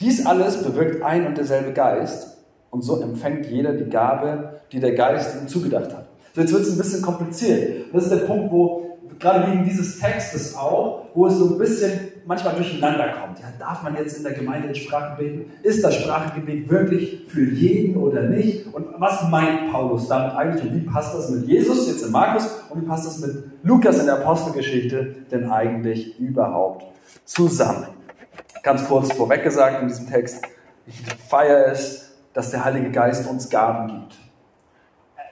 [0.00, 2.38] Dies alles bewirkt ein und derselbe Geist
[2.74, 6.08] und so empfängt jeder die Gabe, die der Geist ihm zugedacht hat.
[6.34, 7.84] So, jetzt wird es ein bisschen kompliziert.
[7.92, 11.92] Das ist der Punkt, wo gerade wegen dieses Textes auch, wo es so ein bisschen
[12.26, 13.38] manchmal durcheinander kommt.
[13.38, 15.52] Ja, darf man jetzt in der Gemeinde in Sprachen beten?
[15.62, 18.74] Ist das Sprachengebet wirklich für jeden oder nicht?
[18.74, 20.64] Und was meint Paulus damit eigentlich?
[20.64, 22.60] Und wie passt das mit Jesus jetzt in Markus?
[22.70, 26.86] Und wie passt das mit Lukas in der Apostelgeschichte denn eigentlich überhaupt
[27.24, 27.86] zusammen?
[28.64, 30.42] Ganz kurz vorweg gesagt in diesem Text,
[30.88, 32.03] ich feiere es,
[32.34, 34.14] dass der Heilige Geist uns Gaben gibt.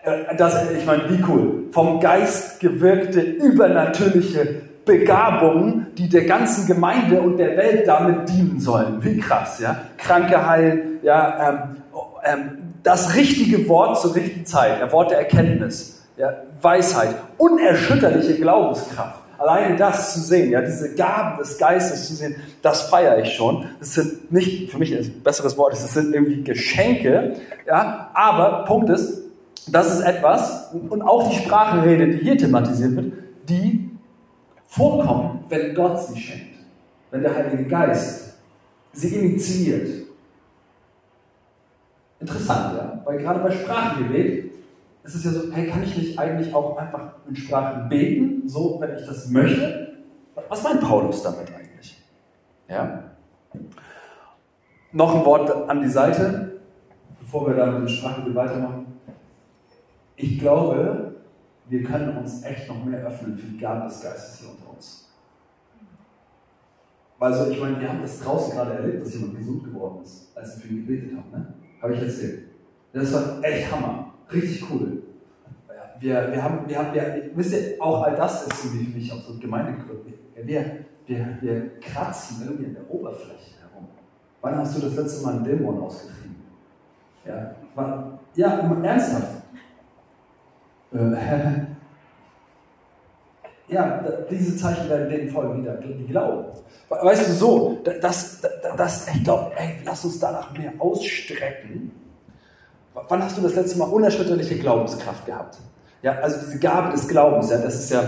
[0.05, 1.65] Äh, das, ich meine, wie cool.
[1.73, 9.03] Vom Geist gewirkte, übernatürliche Begabungen, die der ganzen Gemeinde und der Welt damit dienen sollen.
[9.05, 9.77] Wie krass, ja.
[9.97, 11.77] Kranke heilen, ja, ähm,
[12.25, 19.22] ähm, das richtige Wort zur richtigen Zeit, der Wort der Erkenntnis, ja, Weisheit, unerschütterliche Glaubenskraft.
[19.43, 23.67] Alleine das zu sehen, ja, diese Gaben des Geistes zu sehen, das feiere ich schon.
[23.81, 27.35] Das sind nicht, für mich ein besseres Wort, das sind irgendwie Geschenke,
[27.67, 29.23] ja, aber Punkt ist,
[29.67, 33.15] das ist etwas, und auch die Sprachenrede, die hier thematisiert wird,
[33.49, 33.91] die
[34.69, 36.55] vorkommen, wenn Gott sie schenkt,
[37.11, 38.35] wenn der Heilige Geist
[38.93, 40.07] sie initiiert.
[42.21, 44.52] Interessant, ja, weil gerade bei Sprachengebet
[45.05, 48.81] ist es ja so, hey, kann ich nicht eigentlich auch einfach in Sprachen beten, so,
[48.81, 49.97] wenn ich das möchte?
[50.49, 52.03] Was meint Paulus damit eigentlich?
[52.69, 53.05] Ja?
[54.93, 56.61] Noch ein Wort an die Seite,
[57.19, 58.87] bevor wir dann mit dem Sprachengebet weitermachen.
[60.17, 61.17] Ich glaube,
[61.69, 65.11] wir können uns echt noch mehr öffnen für die Gaben des Geistes hier unter uns.
[67.19, 70.37] Weil so, ich meine, wir haben das draußen gerade erlebt, dass jemand gesund geworden ist,
[70.37, 71.31] als wir für ihn gebetet haben.
[71.31, 71.55] Ne?
[71.81, 72.49] Habe ich erzählt.
[72.93, 74.12] Das war echt Hammer.
[74.33, 75.03] Richtig cool.
[76.01, 79.13] Wir, wir haben, wir haben, wir, wisst ihr, auch all das ist irgendwie für mich
[79.13, 80.15] auch so Gemeindegründe.
[80.35, 83.87] Wir, wir, wir kratzen irgendwie in der Oberfläche herum.
[84.41, 86.43] Wann hast du das letzte Mal einen Dämon ausgetrieben?
[87.25, 88.49] Ja, wann, ja
[88.83, 89.43] ernsthaft.
[90.93, 90.99] Äh,
[93.73, 96.47] ja, diese Zeichen werden denen folgen, die, die glauben.
[96.89, 98.41] Weißt du, so, das, das,
[98.77, 102.02] das ich glaube, ey, lass uns danach mehr ausstrecken.
[102.95, 105.59] Wann hast du das letzte Mal unerschütterliche Glaubenskraft gehabt?
[106.03, 108.03] Ja, also diese Gabe des Glaubens, ja, das ist ja,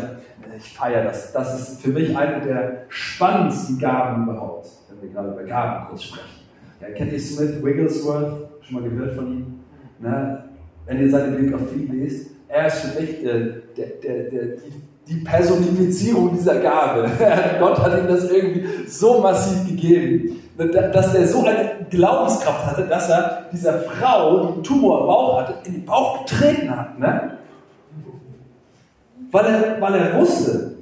[0.56, 1.32] ich feiere das.
[1.32, 6.04] Das ist für mich eine der spannendsten Gaben überhaupt, wenn wir gerade über Gaben kurz
[6.04, 6.44] sprechen.
[6.80, 8.48] Ja, kennt ihr Smith Wigglesworth?
[8.60, 9.60] Schon mal gehört von ihm?
[10.00, 10.44] Na,
[10.86, 13.38] wenn ihr seine Biografie lest, er ist für mich der,
[13.76, 17.10] der, der, der, die, die Personifizierung dieser Gabe.
[17.58, 23.10] Gott hat ihm das irgendwie so massiv gegeben, dass er so eine Glaubenskraft hatte, dass
[23.10, 26.98] er dieser Frau, die einen Tumor im Bauch hatte, in den Bauch getreten hat.
[26.98, 27.38] Ne?
[29.30, 30.76] Weil, er, weil er wusste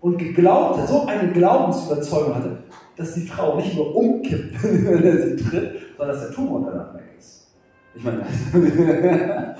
[0.00, 2.58] und geglaubt hat, so eine Glaubensüberzeugung hatte,
[2.96, 6.94] dass die Frau nicht nur umkippt, wenn er sie tritt, sondern dass der Tumor danach
[6.94, 7.46] weg ist.
[7.94, 8.24] Ich meine,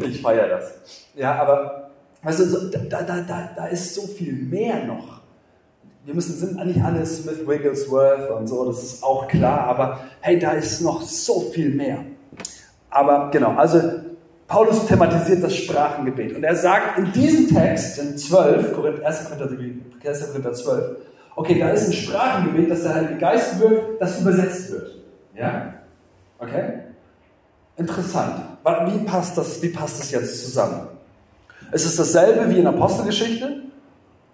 [0.00, 0.74] ich feiere das.
[1.14, 1.90] Ja, aber
[2.22, 5.23] weißt du, da, da, da, da ist so viel mehr noch.
[6.04, 10.38] Wir müssen, sind nicht alle Smith Wigglesworth und so, das ist auch klar, aber hey,
[10.38, 12.04] da ist noch so viel mehr.
[12.90, 13.80] Aber genau, also
[14.46, 19.24] Paulus thematisiert das Sprachengebet und er sagt in diesem Text, in 12, 1.
[20.30, 20.96] Korinther 12,
[21.36, 25.02] okay, da ist ein Sprachengebet, das der Heilige Geist wirkt, das übersetzt wird.
[25.34, 25.72] Ja?
[26.38, 26.80] Okay?
[27.76, 28.42] Interessant.
[28.62, 30.86] Wie passt das, wie passt das jetzt zusammen?
[31.72, 33.62] Ist es dasselbe wie in Apostelgeschichte?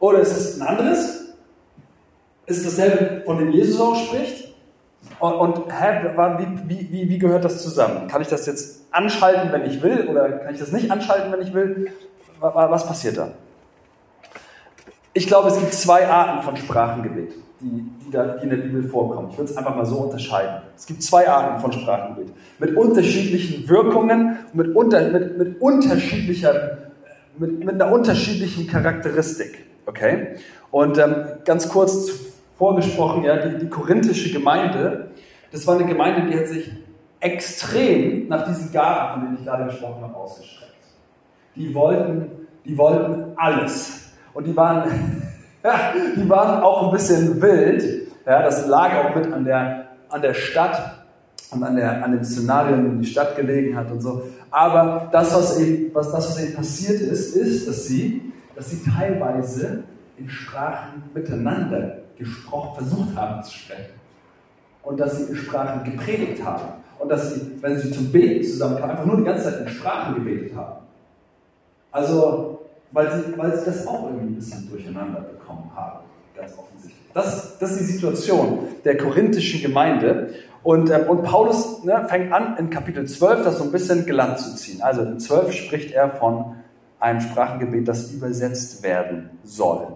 [0.00, 1.19] Oder ist es ein anderes?
[2.46, 4.54] Ist es dasselbe, von dem Jesus auch spricht?
[5.18, 6.14] Und, und hä,
[6.66, 8.08] wie, wie, wie gehört das zusammen?
[8.08, 10.08] Kann ich das jetzt anschalten, wenn ich will?
[10.08, 11.92] Oder kann ich das nicht anschalten, wenn ich will?
[12.40, 13.32] Was passiert da?
[15.12, 18.82] Ich glaube, es gibt zwei Arten von Sprachengebet die, die, da, die in der Bibel
[18.84, 19.28] vorkommen.
[19.30, 20.62] Ich würde es einfach mal so unterscheiden.
[20.76, 22.32] Es gibt zwei Arten von Sprachengebet.
[22.58, 26.78] Mit unterschiedlichen Wirkungen, mit, unter, mit, mit, unterschiedlicher,
[27.38, 29.66] mit, mit einer unterschiedlichen Charakteristik.
[29.86, 30.36] Okay?
[30.70, 32.10] Und ähm, ganz kurz
[32.60, 35.08] vorgesprochen, ja, die, die korinthische Gemeinde,
[35.50, 36.70] das war eine Gemeinde, die hat sich
[37.18, 40.74] extrem nach diesen Gaben, von denen ich gerade gesprochen habe, ausgestreckt.
[41.56, 42.30] Die wollten,
[42.66, 44.12] die wollten alles.
[44.34, 44.90] Und die waren,
[46.16, 48.10] die waren auch ein bisschen wild.
[48.26, 51.06] Ja, das lag auch mit an der, an der Stadt
[51.50, 54.22] und an, der, an dem Szenario, in die Stadt gelegen hat und so.
[54.50, 59.82] Aber das, was eben, was, was passiert ist, ist, dass sie, dass sie teilweise
[60.18, 63.94] in Sprachen miteinander gesprochen, versucht haben zu sprechen.
[64.82, 66.80] Und dass sie in Sprachen gepredigt haben.
[66.98, 70.14] Und dass sie, wenn sie zum Beten zusammenkamen, einfach nur die ganze Zeit in Sprachen
[70.14, 70.86] gebetet haben.
[71.90, 72.60] Also,
[72.92, 76.00] weil sie, weil sie das auch irgendwie ein bisschen durcheinander bekommen haben,
[76.36, 77.00] ganz offensichtlich.
[77.14, 80.34] Das, das ist die Situation der korinthischen Gemeinde.
[80.62, 84.38] Und, äh, und Paulus ne, fängt an, in Kapitel 12 das so ein bisschen glatt
[84.38, 84.82] zu ziehen.
[84.82, 86.56] Also in 12 spricht er von
[87.00, 89.88] einem Sprachengebet, das übersetzt werden soll.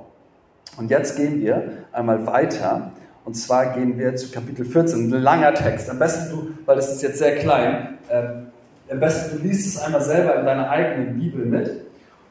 [0.77, 2.93] Und jetzt gehen wir einmal weiter.
[3.25, 5.89] Und zwar gehen wir zu Kapitel 14, ein langer Text.
[5.89, 9.83] Am besten du, weil das ist jetzt sehr klein, äh, am besten du liest es
[9.83, 11.87] einmal selber in deiner eigenen Bibel mit.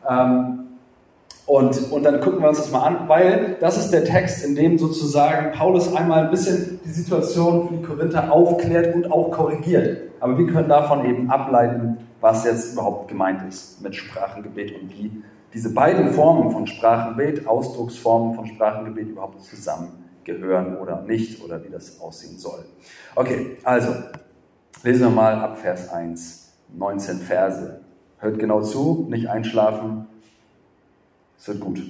[0.08, 0.60] Ähm,
[1.46, 4.56] und, und dann gucken wir uns das mal an, weil das ist der Text, in
[4.56, 9.98] dem sozusagen Paulus einmal ein bisschen die Situation für die Korinther aufklärt und auch korrigiert.
[10.22, 15.12] Aber wir können davon eben ableiten, was jetzt überhaupt gemeint ist mit Sprachengebet und wie
[15.54, 22.00] diese beiden Formen von Sprachengebet, Ausdrucksformen von Sprachengebet überhaupt zusammengehören oder nicht oder wie das
[22.02, 22.66] aussehen soll.
[23.16, 23.94] Okay, also
[24.84, 27.82] lesen wir mal ab Vers 1, 19 Verse.
[28.18, 30.08] Hört genau zu, nicht einschlafen,
[31.38, 31.82] es wird gut.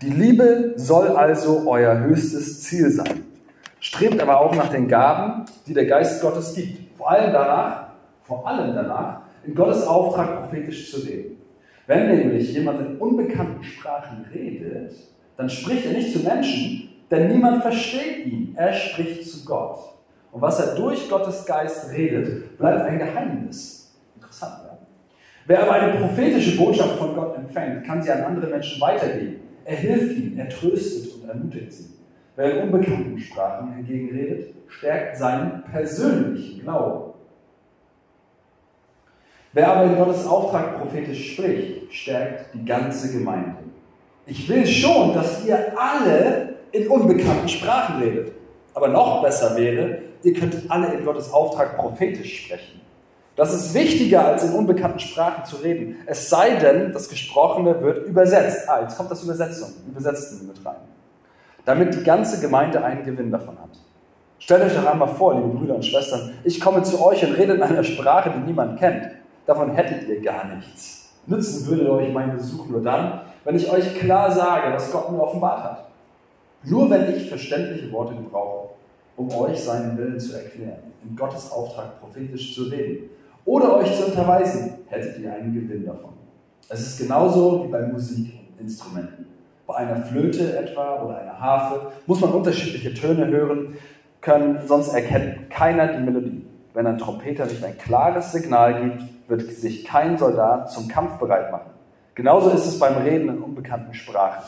[0.00, 3.24] Die Liebe soll also euer höchstes Ziel sein.
[3.80, 6.96] Strebt aber auch nach den Gaben, die der Geist Gottes gibt.
[6.96, 7.88] Vor allem danach,
[8.22, 11.31] vor allem danach, in Gottes Auftrag prophetisch zu reden.
[11.86, 14.94] Wenn nämlich jemand in unbekannten Sprachen redet,
[15.36, 18.54] dann spricht er nicht zu Menschen, denn niemand versteht ihn.
[18.56, 19.78] Er spricht zu Gott.
[20.30, 23.94] Und was er durch Gottes Geist redet, bleibt ein Geheimnis.
[24.14, 24.78] Interessant, ja?
[25.46, 29.40] Wer aber eine prophetische Botschaft von Gott empfängt, kann sie an andere Menschen weitergeben.
[29.64, 31.90] Er hilft ihnen, er tröstet und ermutigt sie.
[32.36, 37.11] Wer in unbekannten Sprachen hingegen redet, stärkt seinen persönlichen Glauben.
[39.52, 43.56] Wer aber in Gottes Auftrag prophetisch spricht, stärkt die ganze Gemeinde.
[44.24, 48.32] Ich will schon, dass ihr alle in unbekannten Sprachen redet.
[48.74, 52.80] Aber noch besser wäre, ihr könnt alle in Gottes Auftrag prophetisch sprechen.
[53.36, 55.96] Das ist wichtiger, als in unbekannten Sprachen zu reden.
[56.06, 58.68] Es sei denn, das Gesprochene wird übersetzt.
[58.68, 60.76] Ah, jetzt kommt das Übersetzung, Übersetzten mit rein.
[61.64, 63.70] Damit die ganze Gemeinde einen Gewinn davon hat.
[64.38, 67.54] Stellt euch doch einmal vor, liebe Brüder und Schwestern, ich komme zu euch und rede
[67.54, 69.08] in einer Sprache, die niemand kennt.
[69.46, 71.12] Davon hättet ihr gar nichts.
[71.26, 75.20] Nützen würde euch mein Besuch nur dann, wenn ich euch klar sage, was Gott mir
[75.20, 75.88] offenbart hat.
[76.64, 78.70] Nur wenn ich verständliche Worte gebrauche,
[79.16, 83.10] um euch seinen Willen zu erklären, in Gottes Auftrag prophetisch zu reden
[83.44, 86.12] oder euch zu unterweisen, hättet ihr einen Gewinn davon.
[86.68, 89.26] Es ist genauso wie bei Musikinstrumenten.
[89.66, 93.76] Bei einer Flöte etwa oder einer Harfe muss man unterschiedliche Töne hören
[94.20, 96.46] können, sonst erkennt keiner die Melodie.
[96.74, 101.52] Wenn ein Trompeter nicht ein klares Signal gibt, wird sich kein Soldat zum Kampf bereit
[101.52, 101.70] machen.
[102.14, 104.44] Genauso ist es beim Reden in unbekannten Sprachen.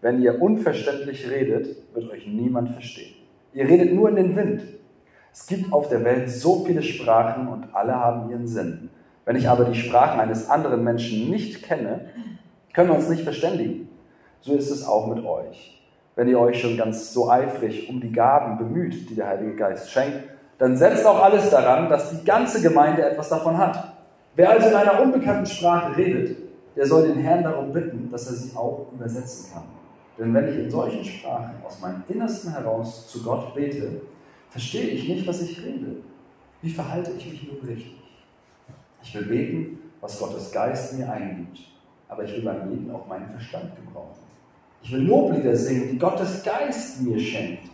[0.00, 3.14] Wenn ihr unverständlich redet, wird euch niemand verstehen.
[3.52, 4.62] Ihr redet nur in den Wind
[5.32, 8.90] es gibt auf der Welt so viele Sprachen und alle haben ihren Sinn.
[9.24, 12.06] Wenn ich aber die Sprachen eines anderen Menschen nicht kenne,
[12.72, 13.88] können wir uns nicht verständigen.
[14.40, 15.80] So ist es auch mit euch.
[16.16, 19.92] Wenn ihr euch schon ganz so eifrig um die Gaben bemüht, die der Heilige Geist
[19.92, 20.24] schenkt,
[20.58, 23.94] dann setzt auch alles daran, dass die ganze Gemeinde etwas davon hat.
[24.34, 26.36] Wer also in einer unbekannten Sprache redet,
[26.76, 29.64] der soll den Herrn darum bitten, dass er sie auch übersetzen kann.
[30.18, 34.00] Denn wenn ich in solchen Sprachen aus meinem Innersten heraus zu Gott bete,
[34.50, 35.96] verstehe ich nicht, was ich rede.
[36.60, 37.96] Wie verhalte ich mich nun richtig?
[39.02, 41.60] Ich will beten, was Gottes Geist mir eingibt,
[42.08, 44.18] aber ich will beim Beten auch meinen Verstand gebrauchen.
[44.82, 47.64] Ich will Loblieder singen, die Gottes Geist mir schenkt,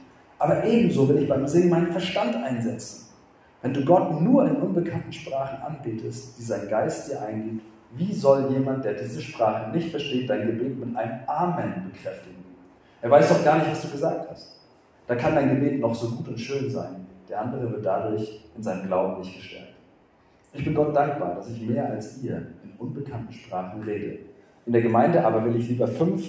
[0.45, 3.07] aber ebenso will ich beim Singen meinen Verstand einsetzen.
[3.63, 7.63] Wenn du Gott nur in unbekannten Sprachen anbetest, die sein Geist dir eingibt,
[7.97, 12.45] wie soll jemand, der diese Sprache nicht versteht, dein Gebet mit einem Amen bekräftigen?
[13.01, 14.61] Er weiß doch gar nicht, was du gesagt hast.
[15.07, 17.07] Da kann dein Gebet noch so gut und schön sein.
[17.27, 19.75] Der andere wird dadurch in seinem Glauben nicht gestärkt.
[20.53, 24.19] Ich bin Gott dankbar, dass ich mehr als ihr in unbekannten Sprachen rede.
[24.67, 26.23] In der Gemeinde aber will ich lieber fünf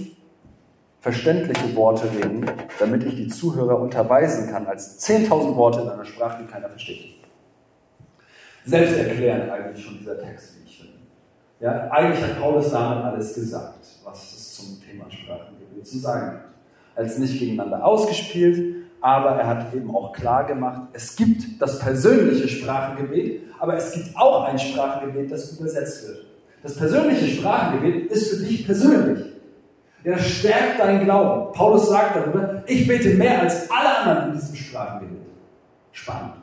[1.05, 2.49] verständliche Worte reden,
[2.79, 7.17] damit ich die Zuhörer unterweisen kann, als 10.000 Worte in einer Sprache, die keiner versteht.
[8.65, 10.97] Selbst erklären eigentlich schon dieser Text, wie ich finde.
[11.59, 16.45] Ja, eigentlich hat Paulus damit alles gesagt, was es zum Thema Sprachengebet zu sagen gibt
[16.95, 22.47] als nicht gegeneinander ausgespielt, aber er hat eben auch klar gemacht, es gibt das persönliche
[22.47, 26.25] Sprachengebet, aber es gibt auch ein Sprachengebet, das übersetzt wird.
[26.63, 29.34] Das persönliche Sprachengebet ist für dich persönlich.
[30.05, 31.51] Er stärkt deinen Glauben.
[31.51, 35.17] Paulus sagt darüber, ich bete mehr als alle anderen in diesem Sprachengebet.
[35.91, 36.33] Spannend.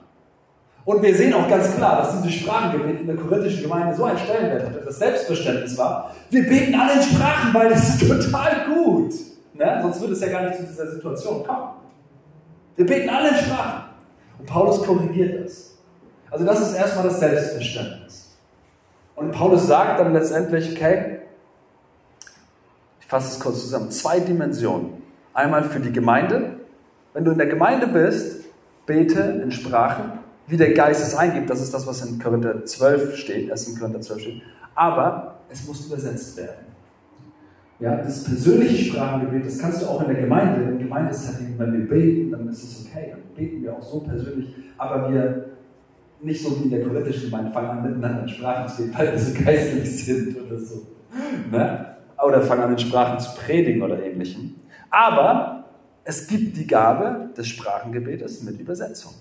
[0.84, 4.18] Und wir sehen auch ganz klar, dass dieses Sprachengebet in der korinthischen Gemeinde so ein
[4.18, 9.14] Stellenwert hatte, das Selbstverständnis war, wir beten alle in Sprachen, weil das ist total gut.
[9.54, 9.78] Ne?
[9.80, 11.68] Sonst würde es ja gar nicht zu dieser Situation kommen.
[12.74, 13.84] Wir beten alle in Sprachen.
[14.40, 15.78] Und Paulus korrigiert das.
[16.32, 18.36] Also das ist erstmal das Selbstverständnis.
[19.14, 21.21] Und Paulus sagt dann letztendlich, okay,
[23.12, 25.02] fasse es kurz zusammen, zwei Dimensionen.
[25.34, 26.60] Einmal für die Gemeinde.
[27.12, 28.46] Wenn du in der Gemeinde bist,
[28.86, 31.48] bete in Sprachen wie der Geist es eingibt.
[31.48, 34.42] Das ist das, was in Korinther 12 steht, erst in Korinther 12 steht.
[34.74, 36.66] Aber es muss übersetzt werden.
[37.80, 41.88] Ja, das persönliche Sprachengebet, das kannst du auch in der Gemeinde, im Gemeindesetting, wenn wir
[41.88, 45.46] beten, dann ist es okay, dann beten wir auch so persönlich, aber wir
[46.20, 49.12] nicht so wie in der korinthischen Gemeinde fangen an miteinander in Sprachen zu reden, weil
[49.12, 50.86] wir so geistlich sind oder so.
[51.50, 51.91] Ne?
[52.24, 54.54] Oder fangen an in Sprachen zu predigen oder ähnlichem.
[54.90, 55.64] Aber
[56.04, 59.12] es gibt die Gabe des Sprachengebetes mit Übersetzung.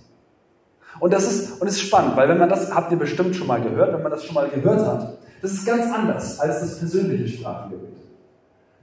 [0.99, 3.61] Und das ist, und ist spannend, weil wenn man das, habt ihr bestimmt schon mal
[3.61, 7.27] gehört, wenn man das schon mal gehört hat, das ist ganz anders als das persönliche
[7.27, 7.89] Sprachengebet.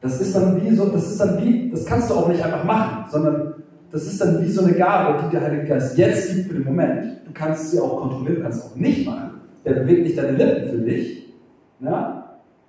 [0.00, 2.64] Das ist dann wie so, das ist dann wie, das kannst du auch nicht einfach
[2.64, 3.54] machen, sondern
[3.90, 6.64] das ist dann wie so eine Gabe, die der Heilige Geist jetzt gibt für den
[6.64, 7.26] Moment.
[7.26, 9.40] Du kannst sie auch kontrollieren, kannst auch nicht machen.
[9.64, 11.34] Der bewegt nicht deine Lippen für dich,
[11.80, 12.17] ja?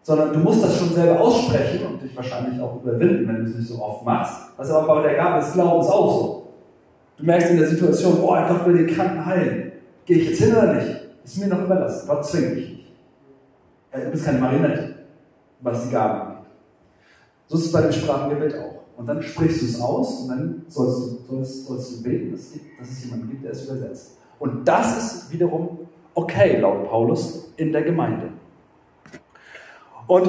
[0.01, 3.55] Sondern du musst das schon selber aussprechen und dich wahrscheinlich auch überwinden, wenn du es
[3.57, 4.49] nicht so oft machst.
[4.57, 6.47] Das ist aber bei der Gabe des Glaubens auch so.
[7.17, 9.71] Du merkst in der Situation, oh, Gott will den Kranken heilen.
[10.05, 10.87] Gehe ich jetzt hin oder nicht?
[11.23, 12.07] Ist mir noch überlassen.
[12.07, 12.91] Gott zwingt mich nicht.
[13.93, 14.95] Du bist keine Marionette,
[15.61, 16.45] was die Gabe angeht.
[17.47, 18.79] So ist es bei dem Sprachengebet auch.
[18.97, 22.51] Und dann sprichst du es aus und dann sollst du, sollst, sollst du beten, dass,
[22.79, 24.17] dass es jemanden gibt, der es übersetzt.
[24.39, 25.79] Und das ist wiederum
[26.13, 28.29] okay, laut Paulus, in der Gemeinde.
[30.10, 30.28] Und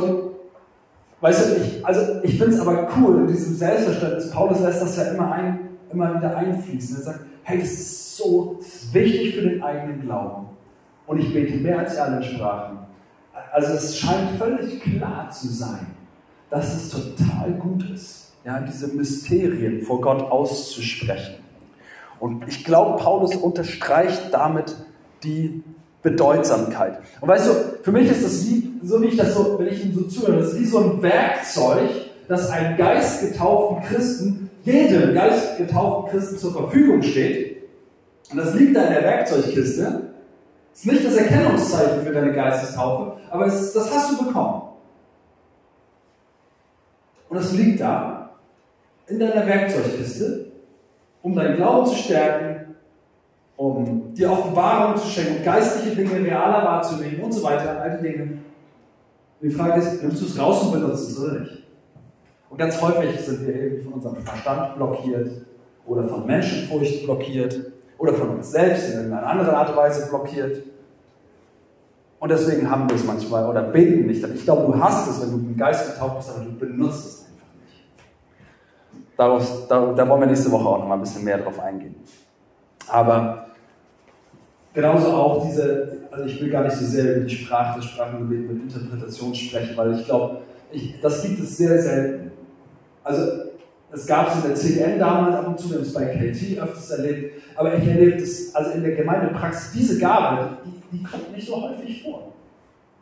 [1.23, 4.31] weißt du, ich, also ich finde es aber cool in diesem Selbstverständnis.
[4.31, 6.99] Paulus lässt das ja immer ein, immer wieder einfließen.
[6.99, 8.61] Er sagt, hey, das ist so
[8.93, 10.49] wichtig für den eigenen Glauben.
[11.07, 12.81] Und ich bete mehr als alle Sprachen.
[13.53, 15.87] Also es scheint völlig klar zu sein,
[16.51, 21.37] dass es total gut ist, ja, diese Mysterien vor Gott auszusprechen.
[22.19, 24.77] Und ich glaube, Paulus unterstreicht damit
[25.25, 25.65] die
[26.03, 26.99] Bedeutsamkeit.
[27.23, 27.53] Und weißt du,
[27.83, 30.39] für mich ist das wie, so wie ich das so, wenn ich ihm so zuhöre,
[30.39, 31.91] das ist wie so ein Werkzeug,
[32.29, 37.69] das einem geistgetauften Christen jedem geistgetauften Christen zur Verfügung steht,
[38.31, 40.03] und das liegt da in der Werkzeugkiste,
[40.73, 44.63] ist nicht das Erkennungszeichen für deine Geistestaufe, aber ist, das hast du bekommen.
[47.29, 48.31] Und das liegt da
[49.09, 50.47] in deiner Werkzeugkiste,
[51.23, 52.77] um deinen Glauben zu stärken,
[53.57, 58.39] um dir Offenbarung zu schenken, geistliche Dinge realer wahrzunehmen und so weiter, all die Dinge.
[59.41, 61.65] Und die Frage ist, nimmst du es raus und benutzt es oder nicht?
[62.51, 65.47] Und ganz häufig sind wir irgendwie von unserem Verstand blockiert
[65.87, 67.59] oder von Menschenfurcht blockiert
[67.97, 70.63] oder von uns selbst in irgendeiner anderen Art und Weise blockiert.
[72.19, 74.23] Und deswegen haben wir es manchmal oder beten nicht.
[74.23, 77.27] Ich glaube, du hast es, wenn du im Geist getaucht bist, aber du benutzt es
[77.27, 79.17] einfach nicht.
[79.17, 81.95] Darauf, da, da wollen wir nächste Woche auch noch mal ein bisschen mehr drauf eingehen.
[82.89, 83.47] Aber
[84.73, 88.51] genauso auch diese, also ich will gar nicht so sehr über die Sprache, das Sprachengebet
[88.51, 90.39] mit Interpretation sprechen, weil ich glaube,
[91.03, 92.33] das gibt es sehr selten.
[93.03, 93.51] Also
[93.93, 96.59] es gab es in der CN damals ab und zu, wir haben es bei KT
[96.59, 101.35] öfters erlebt, aber ich erlebe es also in der Gemeindepraxis, diese Gabe, die, die kommt
[101.35, 102.33] nicht so häufig vor.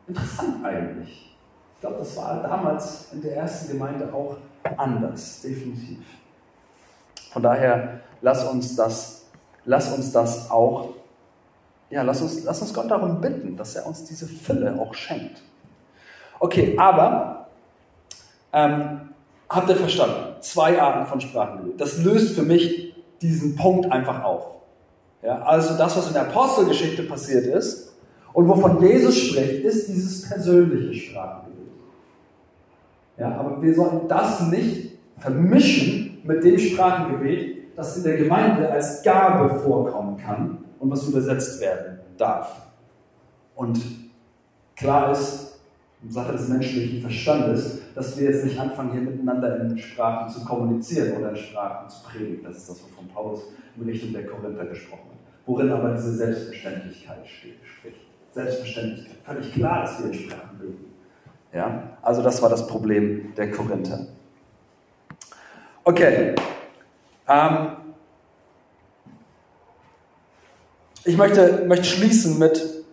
[0.06, 1.36] Interessant eigentlich.
[1.74, 4.38] Ich glaube, das war damals in der ersten Gemeinde auch
[4.76, 5.98] anders, definitiv.
[7.30, 9.26] Von daher, lass uns das,
[9.64, 10.94] lass uns das auch,
[11.91, 15.43] ja, lass uns, lass uns Gott darum bitten, dass er uns diese Fülle auch schenkt.
[16.39, 17.49] Okay, aber
[18.53, 19.09] ähm,
[19.49, 20.36] Habt ihr verstanden?
[20.41, 21.80] Zwei Arten von Sprachengebet.
[21.80, 24.57] Das löst für mich diesen Punkt einfach auf.
[25.22, 27.97] Ja, also das, was in der Apostelgeschichte passiert ist
[28.32, 31.66] und wovon Jesus spricht, ist dieses persönliche Sprachengebet.
[33.16, 39.03] Ja, aber wir sollten das nicht vermischen mit dem Sprachengebet, das in der Gemeinde als
[39.03, 42.62] Gabe vorkommen kann und was übersetzt werden darf.
[43.55, 43.81] Und
[44.76, 45.49] klar ist,
[46.09, 51.16] Sache des menschlichen Verstandes, dass wir jetzt nicht anfangen, hier miteinander in Sprachen zu kommunizieren
[51.18, 52.45] oder in Sprachen zu predigen.
[52.45, 53.43] Das ist das, wovon Paulus
[53.76, 55.18] in Richtung der Korinther gesprochen hat.
[55.47, 57.97] Worin aber diese Selbstverständlichkeit spricht.
[58.33, 59.16] Selbstverständlichkeit.
[59.24, 60.85] Völlig klar, dass wir in Sprachen reden.
[61.53, 61.99] Ja?
[62.03, 64.07] Also das war das Problem der Korinther.
[65.83, 66.35] Okay.
[67.26, 67.68] Ähm,
[71.09, 72.84] ich möchte, möchte schließen mit,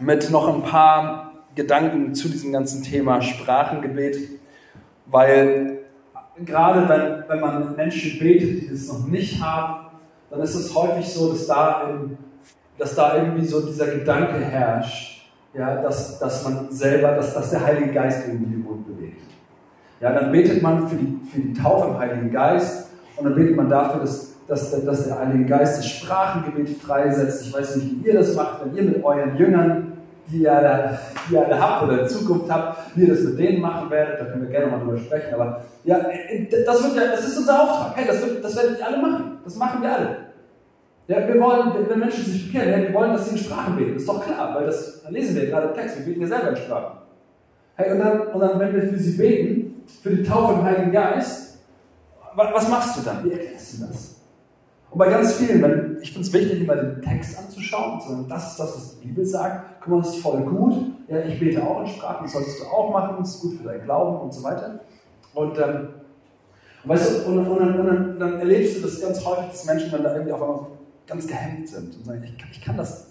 [0.00, 4.18] mit noch ein paar Gedanken zu diesem ganzen Thema Sprachengebet,
[5.06, 5.78] weil
[6.44, 9.86] gerade wenn, wenn man Menschen betet, die das noch nicht haben,
[10.28, 12.18] dann ist es häufig so, dass da, in,
[12.78, 17.64] dass da irgendwie so dieser Gedanke herrscht, ja, dass, dass man selber, dass, dass der
[17.64, 19.22] Heilige Geist irgendwie den Mund bewegt.
[20.00, 23.54] Ja, dann betet man für die, für die Taufe im Heiligen Geist und dann betet
[23.54, 27.46] man dafür, dass, dass, dass der Heilige Geist das Sprachengebet freisetzt.
[27.46, 29.92] Ich weiß nicht, wie ihr das macht, wenn ihr mit euren Jüngern,
[30.26, 30.98] die ihr da,
[31.28, 34.20] die ihr da habt oder in Zukunft habt, wie ihr das mit denen machen werdet,
[34.20, 35.34] da können wir gerne mal drüber sprechen.
[35.34, 37.96] Aber ja, das, wird das ist unser Auftrag.
[37.96, 39.38] Hey, das, wird, das werdet ihr alle machen.
[39.44, 40.16] Das machen wir alle.
[41.06, 43.92] Ja, wir wollen, wenn Menschen sich bekehren, wir wollen, dass sie in Sprachen beten.
[43.94, 45.98] Das ist doch klar, weil das lesen wir gerade im Text.
[45.98, 46.98] Wir beten ja selber in Sprachen.
[47.76, 50.90] Hey, und dann, und dann, wenn wir für sie beten, für die Taufe im Heiligen
[50.90, 51.58] Geist,
[52.34, 53.24] was machst du dann?
[53.24, 54.09] Wie erklärst du das?
[54.90, 58.52] Und bei ganz vielen, wenn, ich finde es wichtig, immer den Text anzuschauen, sondern das
[58.52, 59.80] ist das, was die Bibel sagt.
[59.80, 60.74] Guck mal, das ist voll gut.
[61.06, 63.64] Ja, ich bete auch in Sprachen, das solltest du auch machen, das ist gut für
[63.64, 64.80] deinen Glauben und so weiter.
[65.34, 65.88] Und, ähm,
[66.84, 70.02] weißt du, und, und, und, und, dann erlebst du das ganz häufig, dass Menschen dann
[70.02, 70.66] da irgendwie auf einmal
[71.06, 73.06] ganz gehemmt sind und sagen, ich kann, ich kann, das,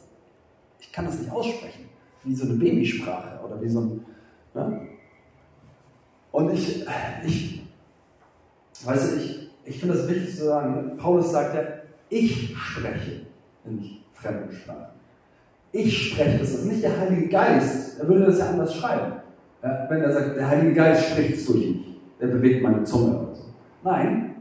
[0.80, 1.90] ich kann das nicht aussprechen.
[2.24, 4.06] Wie so eine Babysprache oder wie so ein.
[4.54, 4.88] Ne?
[6.32, 6.86] Und ich,
[7.26, 7.64] ich,
[8.84, 11.62] weißt du, ich, ich finde es wichtig zu sagen, Paulus sagt ja,
[12.10, 13.22] ich spreche
[13.66, 14.88] in fremden Sprachen.
[15.72, 18.00] Ich spreche, das ist nicht der Heilige Geist.
[18.00, 19.14] Er würde das ja anders schreiben.
[19.62, 22.00] Wenn er sagt, der Heilige Geist spricht durch mich.
[22.20, 23.44] Er bewegt meine Zunge oder so.
[23.84, 24.38] Nein,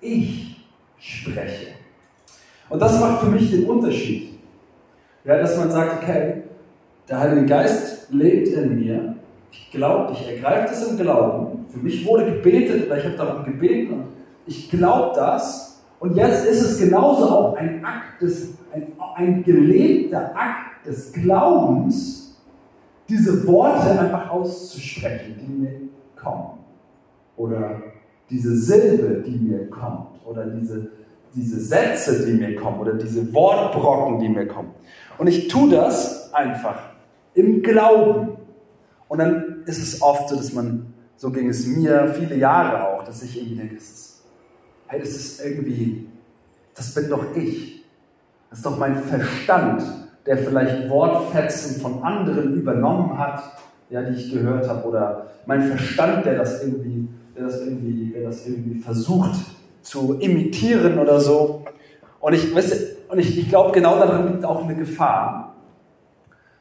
[0.00, 0.66] ich
[0.98, 1.68] spreche.
[2.68, 4.40] Und das macht für mich den Unterschied.
[5.24, 6.42] Ja, dass man sagt, okay,
[7.08, 9.14] der Heilige Geist lebt in mir.
[9.52, 11.66] Ich glaube, ich ergreife das im Glauben.
[11.68, 14.16] Für mich wurde gebetet oder ich habe darum gebeten und
[14.46, 15.66] ich glaube das
[15.98, 22.36] und jetzt ist es genauso auch ein Akt des, ein, ein gelebter Akt des Glaubens,
[23.08, 25.80] diese Worte einfach auszusprechen, die mir
[26.16, 26.58] kommen.
[27.36, 27.82] Oder
[28.28, 30.20] diese Silbe, die mir kommt.
[30.24, 30.90] Oder diese,
[31.34, 32.80] diese Sätze, die mir kommen.
[32.80, 34.70] Oder diese Wortbrocken, die mir kommen.
[35.18, 36.90] Und ich tue das einfach
[37.34, 38.36] im Glauben.
[39.08, 43.04] Und dann ist es oft so, dass man, so ging es mir viele Jahre auch,
[43.04, 44.05] dass ich irgendwie denke, es ist
[44.88, 46.06] hey, das ist irgendwie,
[46.74, 47.84] das bin doch ich.
[48.50, 49.82] Das ist doch mein Verstand,
[50.24, 53.42] der vielleicht Wortfetzen von anderen übernommen hat,
[53.90, 58.24] ja, die ich gehört habe, oder mein Verstand, der das irgendwie, der das irgendwie, der
[58.24, 59.36] das irgendwie versucht
[59.82, 61.64] zu imitieren oder so.
[62.20, 65.54] Und ich, und ich, ich glaube, genau darin liegt auch eine Gefahr,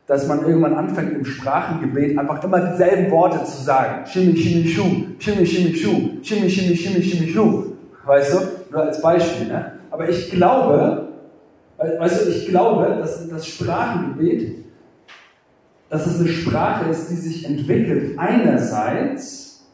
[0.07, 4.05] dass man irgendwann anfängt im Sprachengebet einfach immer dieselben Worte zu sagen.
[4.05, 4.83] Shimi, shimi, shu,
[5.17, 7.74] shimi, shimi, shu, shimi, shimi, shimi, shimi, shu.
[8.05, 8.39] Weißt du?
[8.71, 9.47] Nur als Beispiel.
[9.47, 9.73] Ne?
[9.89, 11.07] Aber ich glaube,
[11.77, 14.65] weißt du, ich glaube, dass das Sprachengebet,
[15.89, 18.17] dass es eine Sprache ist, die sich entwickelt.
[18.17, 19.65] Einerseits,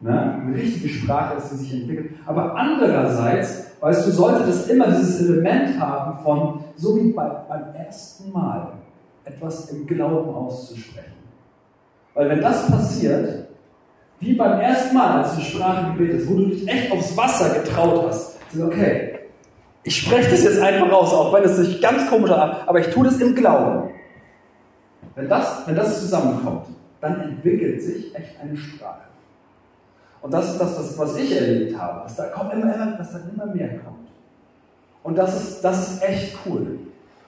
[0.00, 4.88] ne, eine richtige Sprache ist, die sich entwickelt, aber andererseits, weißt du, sollte das immer
[4.88, 8.72] dieses Element haben von, so wie bei, beim ersten Mal,
[9.24, 11.12] etwas im Glauben auszusprechen.
[12.14, 13.49] Weil wenn das passiert,
[14.20, 18.06] wie beim ersten Mal, als du Sprache gebetest, wo du dich echt aufs Wasser getraut
[18.08, 18.38] hast.
[18.52, 19.18] So, okay,
[19.82, 22.88] ich spreche das jetzt einfach raus, auch wenn es sich ganz komisch anhört, aber ich
[22.88, 23.90] tue das im Glauben.
[25.14, 26.66] Wenn das, wenn das zusammenkommt,
[27.00, 29.00] dann entwickelt sich echt eine Sprache.
[30.20, 33.20] Und das ist das, was ich erlebt habe, dass da, kommt immer, immer, dass da
[33.32, 34.08] immer mehr kommt.
[35.02, 36.78] Und das ist, das ist echt cool.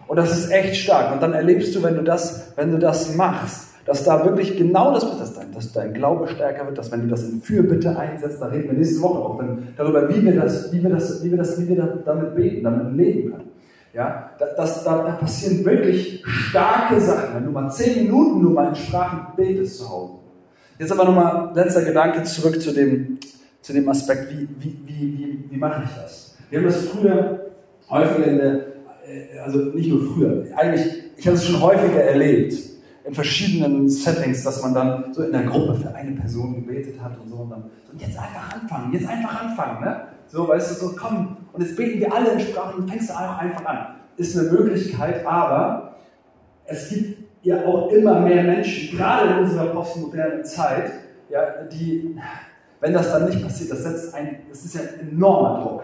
[0.07, 1.13] Und das ist echt stark.
[1.13, 4.93] Und dann erlebst du, wenn du das, wenn du das machst, dass da wirklich genau
[4.93, 8.41] das dass dein, dass dein Glaube stärker wird, dass wenn du das in Fürbitte einsetzt,
[8.41, 9.43] da reden wir nächste Woche auch
[9.77, 12.97] darüber, wie wir das, wie wir das, wie wir das, wie wir damit beten, damit
[12.97, 13.51] leben können.
[13.95, 18.69] Ja, das, da, da passieren wirklich starke Sachen, wenn du mal zehn Minuten nur mal
[18.69, 20.15] in Sprachen betest zu Hause.
[20.79, 23.19] Jetzt aber nochmal letzter Gedanke zurück zu dem,
[23.61, 26.37] zu dem Aspekt, wie, wie, wie, wie, wie mache ich das?
[26.49, 27.51] Wir haben das früher
[27.91, 28.55] häufiger in der,
[29.07, 32.55] äh, also nicht nur früher, eigentlich, ich habe es schon häufiger erlebt,
[33.05, 37.19] in verschiedenen Settings, dass man dann so in der Gruppe für eine Person gebetet hat
[37.19, 40.03] und so und dann so, jetzt einfach anfangen, jetzt einfach anfangen, ne?
[40.29, 43.15] So, weißt du, so komm, und jetzt beten wir alle in Sprachen und fängst du
[43.15, 43.97] auch einfach an.
[44.17, 45.97] Ist eine Möglichkeit, aber
[46.65, 50.93] es gibt ja auch immer mehr Menschen, gerade in unserer postmodernen Zeit,
[51.29, 52.17] ja, die,
[52.81, 55.83] wenn das dann nicht passiert, das setzt ein, das ist ja ein enormer Druck.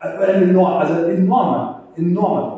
[0.00, 2.53] Äh, enorm, also enormer, enormer Druck.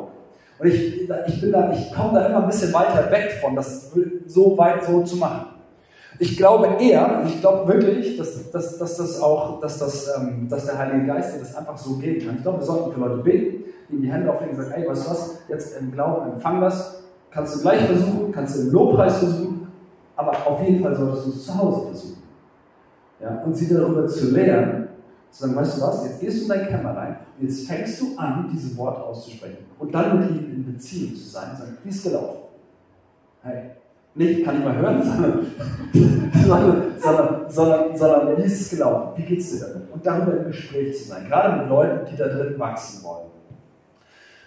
[0.58, 3.92] Und ich, ich, bin da, ich komme da immer ein bisschen weiter weg von, das
[4.26, 5.46] so weit so zu machen.
[6.18, 10.64] Ich glaube eher, ich glaube wirklich, dass, dass, dass das auch, dass, das, ähm, dass
[10.64, 12.36] der Heilige Geist das einfach so geben kann.
[12.36, 15.06] Ich glaube, wir sollten für Leute beten, ihnen die Hände auflegen und sagen, ey, weißt
[15.06, 19.18] du was, jetzt im Glauben empfang das, kannst du gleich versuchen, kannst du im Lobpreis
[19.18, 19.68] versuchen,
[20.16, 22.22] aber auf jeden Fall solltest du es zu Hause versuchen.
[23.20, 24.85] Ja, und sie darüber zu lernen,
[25.36, 28.16] zu sagen, weißt du was, jetzt gehst du in dein Kämmerlein und jetzt fängst du
[28.16, 31.88] an, diese Worte auszusprechen und dann mit ihnen in Beziehung zu sein und sagen, wie
[31.88, 32.38] ist gelaufen?
[33.42, 33.62] Hey,
[34.14, 35.02] nicht, kann ich mal hören,
[36.46, 39.12] sondern, sondern, sondern, sondern, wie ist es gelaufen?
[39.16, 39.92] Wie geht es dir damit?
[39.92, 43.26] Und darüber im Gespräch zu sein, gerade mit Leuten, die da drin wachsen wollen.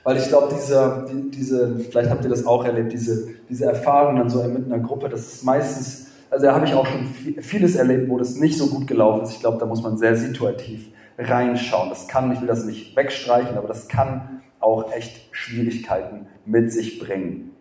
[0.03, 4.15] Weil ich glaube, diese, die, diese, vielleicht habt ihr das auch erlebt, diese, diese Erfahrung
[4.15, 7.07] dann so mit einer Gruppe, das ist meistens, also da habe ich auch schon
[7.41, 9.33] vieles erlebt, wo das nicht so gut gelaufen ist.
[9.33, 11.89] Ich glaube, da muss man sehr situativ reinschauen.
[11.89, 16.99] Das kann, ich will das nicht wegstreichen, aber das kann auch echt Schwierigkeiten mit sich
[16.99, 17.51] bringen.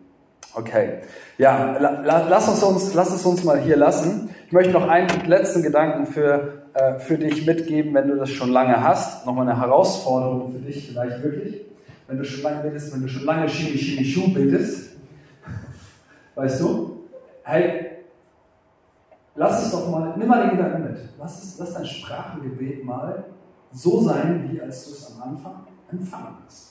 [0.53, 0.99] Okay,
[1.37, 4.29] ja, la, lass, uns uns, lass es uns mal hier lassen.
[4.47, 8.49] Ich möchte noch einen letzten Gedanken für, äh, für dich mitgeben, wenn du das schon
[8.49, 9.25] lange hast.
[9.27, 11.61] Nochmal eine Herausforderung für dich vielleicht wirklich.
[12.07, 14.89] Wenn du schon lange betest, wenn du schon lange Shimi Shimi Shu betest,
[16.33, 17.03] weißt du,
[17.43, 17.88] hey,
[19.39, 20.97] lass es doch mal, nimm mal den Gedanken mit.
[21.17, 23.25] Lass, es, lass dein Sprachengebet mal
[23.71, 26.69] so sein, wie als du es am Anfang empfangen hast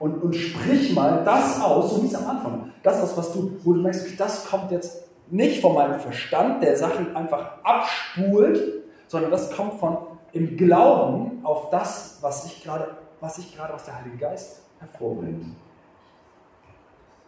[0.00, 2.72] und, und sprich mal das aus, so wie es am Anfang.
[2.82, 6.76] Das aus, was du, wo du merkst, das kommt jetzt nicht von meinem Verstand, der
[6.76, 9.98] Sachen einfach abspult, sondern das kommt von
[10.32, 12.88] im Glauben auf das, was ich gerade,
[13.20, 15.54] was ich gerade aus der Heilige Geist hervorbringt.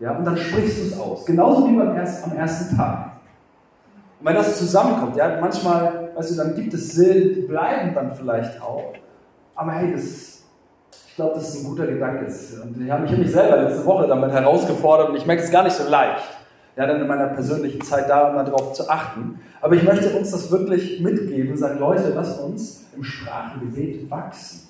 [0.01, 1.27] Ja, und dann sprichst du es aus.
[1.27, 3.13] Genauso wie beim erst, am ersten Tag.
[4.23, 8.15] Und wenn das zusammenkommt, ja, manchmal, weißt du, dann gibt es Silben, die bleiben dann
[8.15, 8.93] vielleicht auch.
[9.57, 10.33] Aber hey, das
[11.13, 12.25] ich glaube, das ist ein guter Gedanke.
[12.25, 15.77] Und ich habe mich, selber letzte Woche damit herausgefordert und ich merke es gar nicht
[15.77, 16.25] so leicht,
[16.75, 19.39] ja, dann in meiner persönlichen Zeit da mal drauf zu achten.
[19.61, 24.69] Aber ich möchte uns das wirklich mitgeben sagen, Leute, lass uns im Sprachengebet wachsen.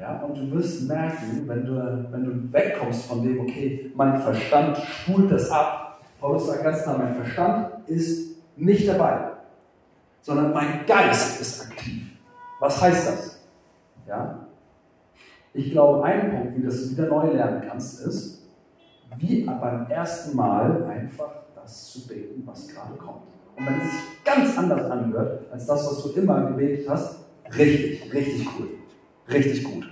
[0.00, 4.78] Ja, und du wirst merken, wenn du, wenn du wegkommst von dem, okay, mein Verstand
[4.78, 6.00] spult das ab.
[6.18, 9.32] Paulus sagt ganz klar, mein Verstand ist nicht dabei,
[10.20, 12.18] sondern mein Geist ist aktiv.
[12.60, 13.46] Was heißt das?
[14.06, 14.46] Ja,
[15.52, 18.42] ich glaube, ein Punkt, wie du das wieder neu lernen kannst, ist,
[19.16, 23.22] wie beim ersten Mal einfach das zu beten, was gerade kommt.
[23.56, 27.20] Und wenn es sich ganz anders anhört, als das, was du immer gebetet hast,
[27.56, 28.68] richtig, richtig cool.
[29.28, 29.84] Richtig gut.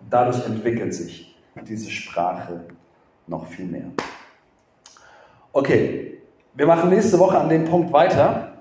[0.00, 2.64] Und dadurch entwickelt sich diese Sprache
[3.26, 3.86] noch viel mehr.
[5.52, 6.21] Okay,
[6.54, 8.52] wir machen nächste Woche an dem Punkt weiter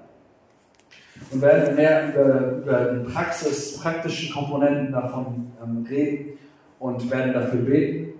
[1.31, 6.37] und werden mehr über, über die Praxis, praktischen Komponenten davon ähm, reden
[6.79, 8.13] und werden dafür beten.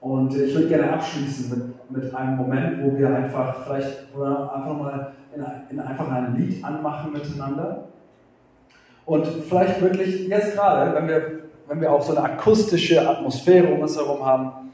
[0.00, 4.78] Und ich würde gerne abschließen mit, mit einem Moment, wo wir einfach vielleicht wo einfach
[4.78, 7.88] mal in, in einfach ein Lied anmachen miteinander.
[9.06, 11.22] Und vielleicht wirklich jetzt gerade, wenn wir,
[11.68, 14.70] wenn wir auch so eine akustische Atmosphäre um uns herum haben,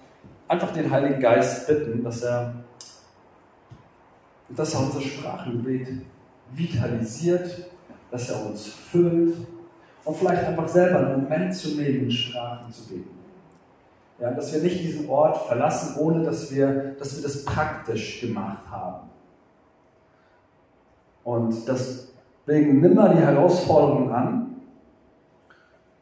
[0.49, 2.55] einfach den Heiligen Geist bitten, dass er,
[4.57, 5.88] dass er unser Sprachengebet
[6.53, 7.70] vitalisiert,
[8.11, 9.36] dass er uns füllt
[10.05, 13.11] und vielleicht einfach selber einen Moment zu nehmen, in Sprachen zu beten.
[14.18, 18.68] Ja, dass wir nicht diesen Ort verlassen, ohne dass wir, dass wir das praktisch gemacht
[18.70, 19.09] haben.
[21.24, 24.57] Und deswegen nimm mal die Herausforderung an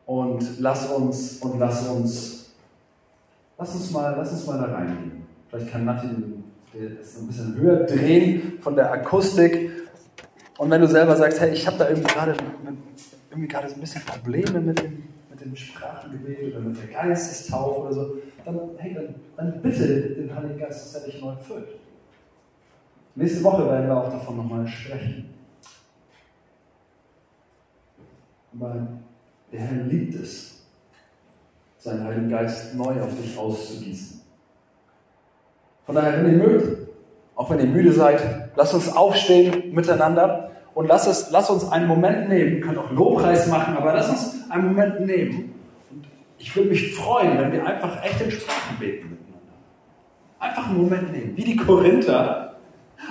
[0.07, 2.55] und lass uns und lass uns
[3.59, 5.27] lass uns mal lass uns mal da reingehen.
[5.49, 6.09] Vielleicht kann Nati
[6.79, 9.71] das ein bisschen höher drehen von der Akustik.
[10.59, 12.35] Und wenn du selber sagst, hey, ich habe da irgendwie gerade
[13.31, 15.09] irgendwie gerade so ein bisschen Probleme mit dem
[15.39, 20.35] mit dem Sprachengebet oder mit der Geistestaufe oder so, dann, hey, dann, dann bitte den
[20.35, 21.69] Heiligen Geist, dass er dich neu füllt.
[23.15, 25.35] Nächste Woche werden wir auch davon nochmal sprechen.
[28.55, 28.89] Aber
[29.53, 30.63] der Herr liebt es,
[31.79, 34.18] seinen Heiligen Geist neu auf dich auszugießen.
[35.89, 36.87] Von daher, wenn ihr mögt,
[37.35, 41.87] auch wenn ihr müde seid, lasst uns aufstehen miteinander und lass, es, lass uns einen
[41.89, 42.57] Moment nehmen.
[42.57, 45.55] Wir können auch Lobpreis machen, aber lass uns einen Moment nehmen.
[45.91, 49.55] Und ich würde mich freuen, wenn wir einfach echt in Sprachen beten miteinander.
[50.39, 52.57] Einfach einen Moment nehmen, wie die Korinther,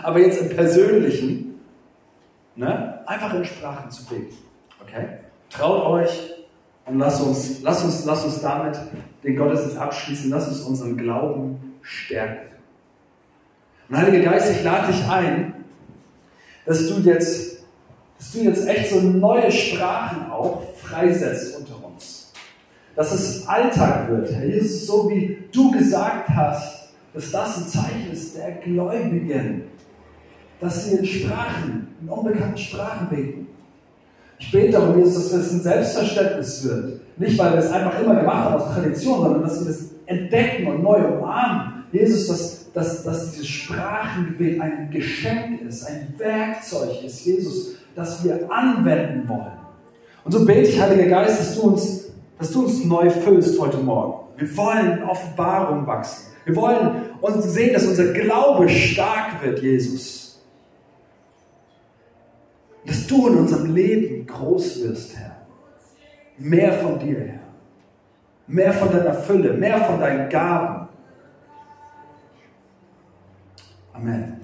[0.03, 1.59] aber jetzt im Persönlichen.
[2.55, 2.99] Ne?
[3.07, 4.37] Einfach in Sprachen zu beten.
[4.83, 5.17] Okay?
[5.49, 6.31] Traut euch
[6.85, 8.77] und lasst uns, lasst uns, lasst uns damit
[9.23, 10.29] den Gottesdienst abschließen.
[10.29, 12.56] Lasst uns unseren Glauben stärken.
[13.89, 15.53] Und Heiliger Geist, ich lade dich ein,
[16.65, 17.57] dass du jetzt
[18.17, 22.31] dass du jetzt echt so neue Sprachen auch freisetzt unter uns.
[22.95, 28.11] Dass es Alltag wird, Herr Jesus, so wie du gesagt hast, dass das ein Zeichen
[28.11, 29.63] ist der Gläubigen.
[30.59, 33.47] dass sie in Sprachen, in unbekannten Sprachen beten.
[34.39, 37.01] Ich bete darum, Jesus, dass es ein Selbstverständnis wird.
[37.17, 40.65] Nicht, weil wir es einfach immer gemacht haben aus Tradition, sondern dass wir das entdecken
[40.65, 41.83] und neu umarmen.
[41.91, 48.51] Jesus, dass, dass, dass dieses Sprachengebet ein Geschenk ist, ein Werkzeug ist, Jesus, das wir
[48.51, 49.57] anwenden wollen.
[50.23, 53.77] Und so bete ich, Heiliger Geist, dass du uns, dass du uns neu füllst heute
[53.77, 54.27] Morgen.
[54.37, 56.27] Wir wollen in Offenbarung wachsen.
[56.45, 60.39] Wir wollen uns sehen, dass unser Glaube stark wird, Jesus.
[62.85, 65.35] Dass du in unserem Leben groß wirst, Herr.
[66.37, 67.39] Mehr von dir, Herr.
[68.45, 70.76] Mehr von deiner Fülle, mehr von deinen Gaben.
[73.97, 74.39] Amen.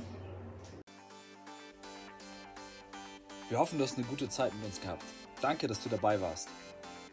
[3.50, 5.04] Wir hoffen, du hast eine gute Zeit mit uns gehabt.
[5.42, 6.48] Danke, dass du dabei warst.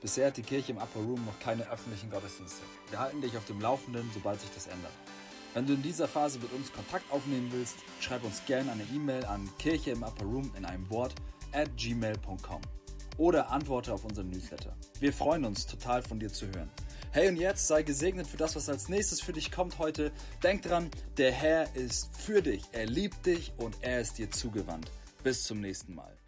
[0.00, 2.62] Bisher hat die Kirche im Upper Room noch keine öffentlichen Gottesdienste.
[2.88, 4.92] Wir halten dich auf dem Laufenden, sobald sich das ändert.
[5.52, 9.26] Wenn du in dieser Phase mit uns Kontakt aufnehmen willst, schreib uns gerne eine E-Mail
[9.26, 11.14] an kirche im Upper Room in einem Wort
[11.52, 12.62] at gmail.com
[13.18, 14.74] oder antworte auf unseren Newsletter.
[14.98, 16.70] Wir freuen uns total von dir zu hören.
[17.12, 20.12] Hey und jetzt sei gesegnet für das, was als nächstes für dich kommt heute.
[20.44, 24.88] Denk dran, der Herr ist für dich, er liebt dich und er ist dir zugewandt.
[25.24, 26.19] Bis zum nächsten Mal.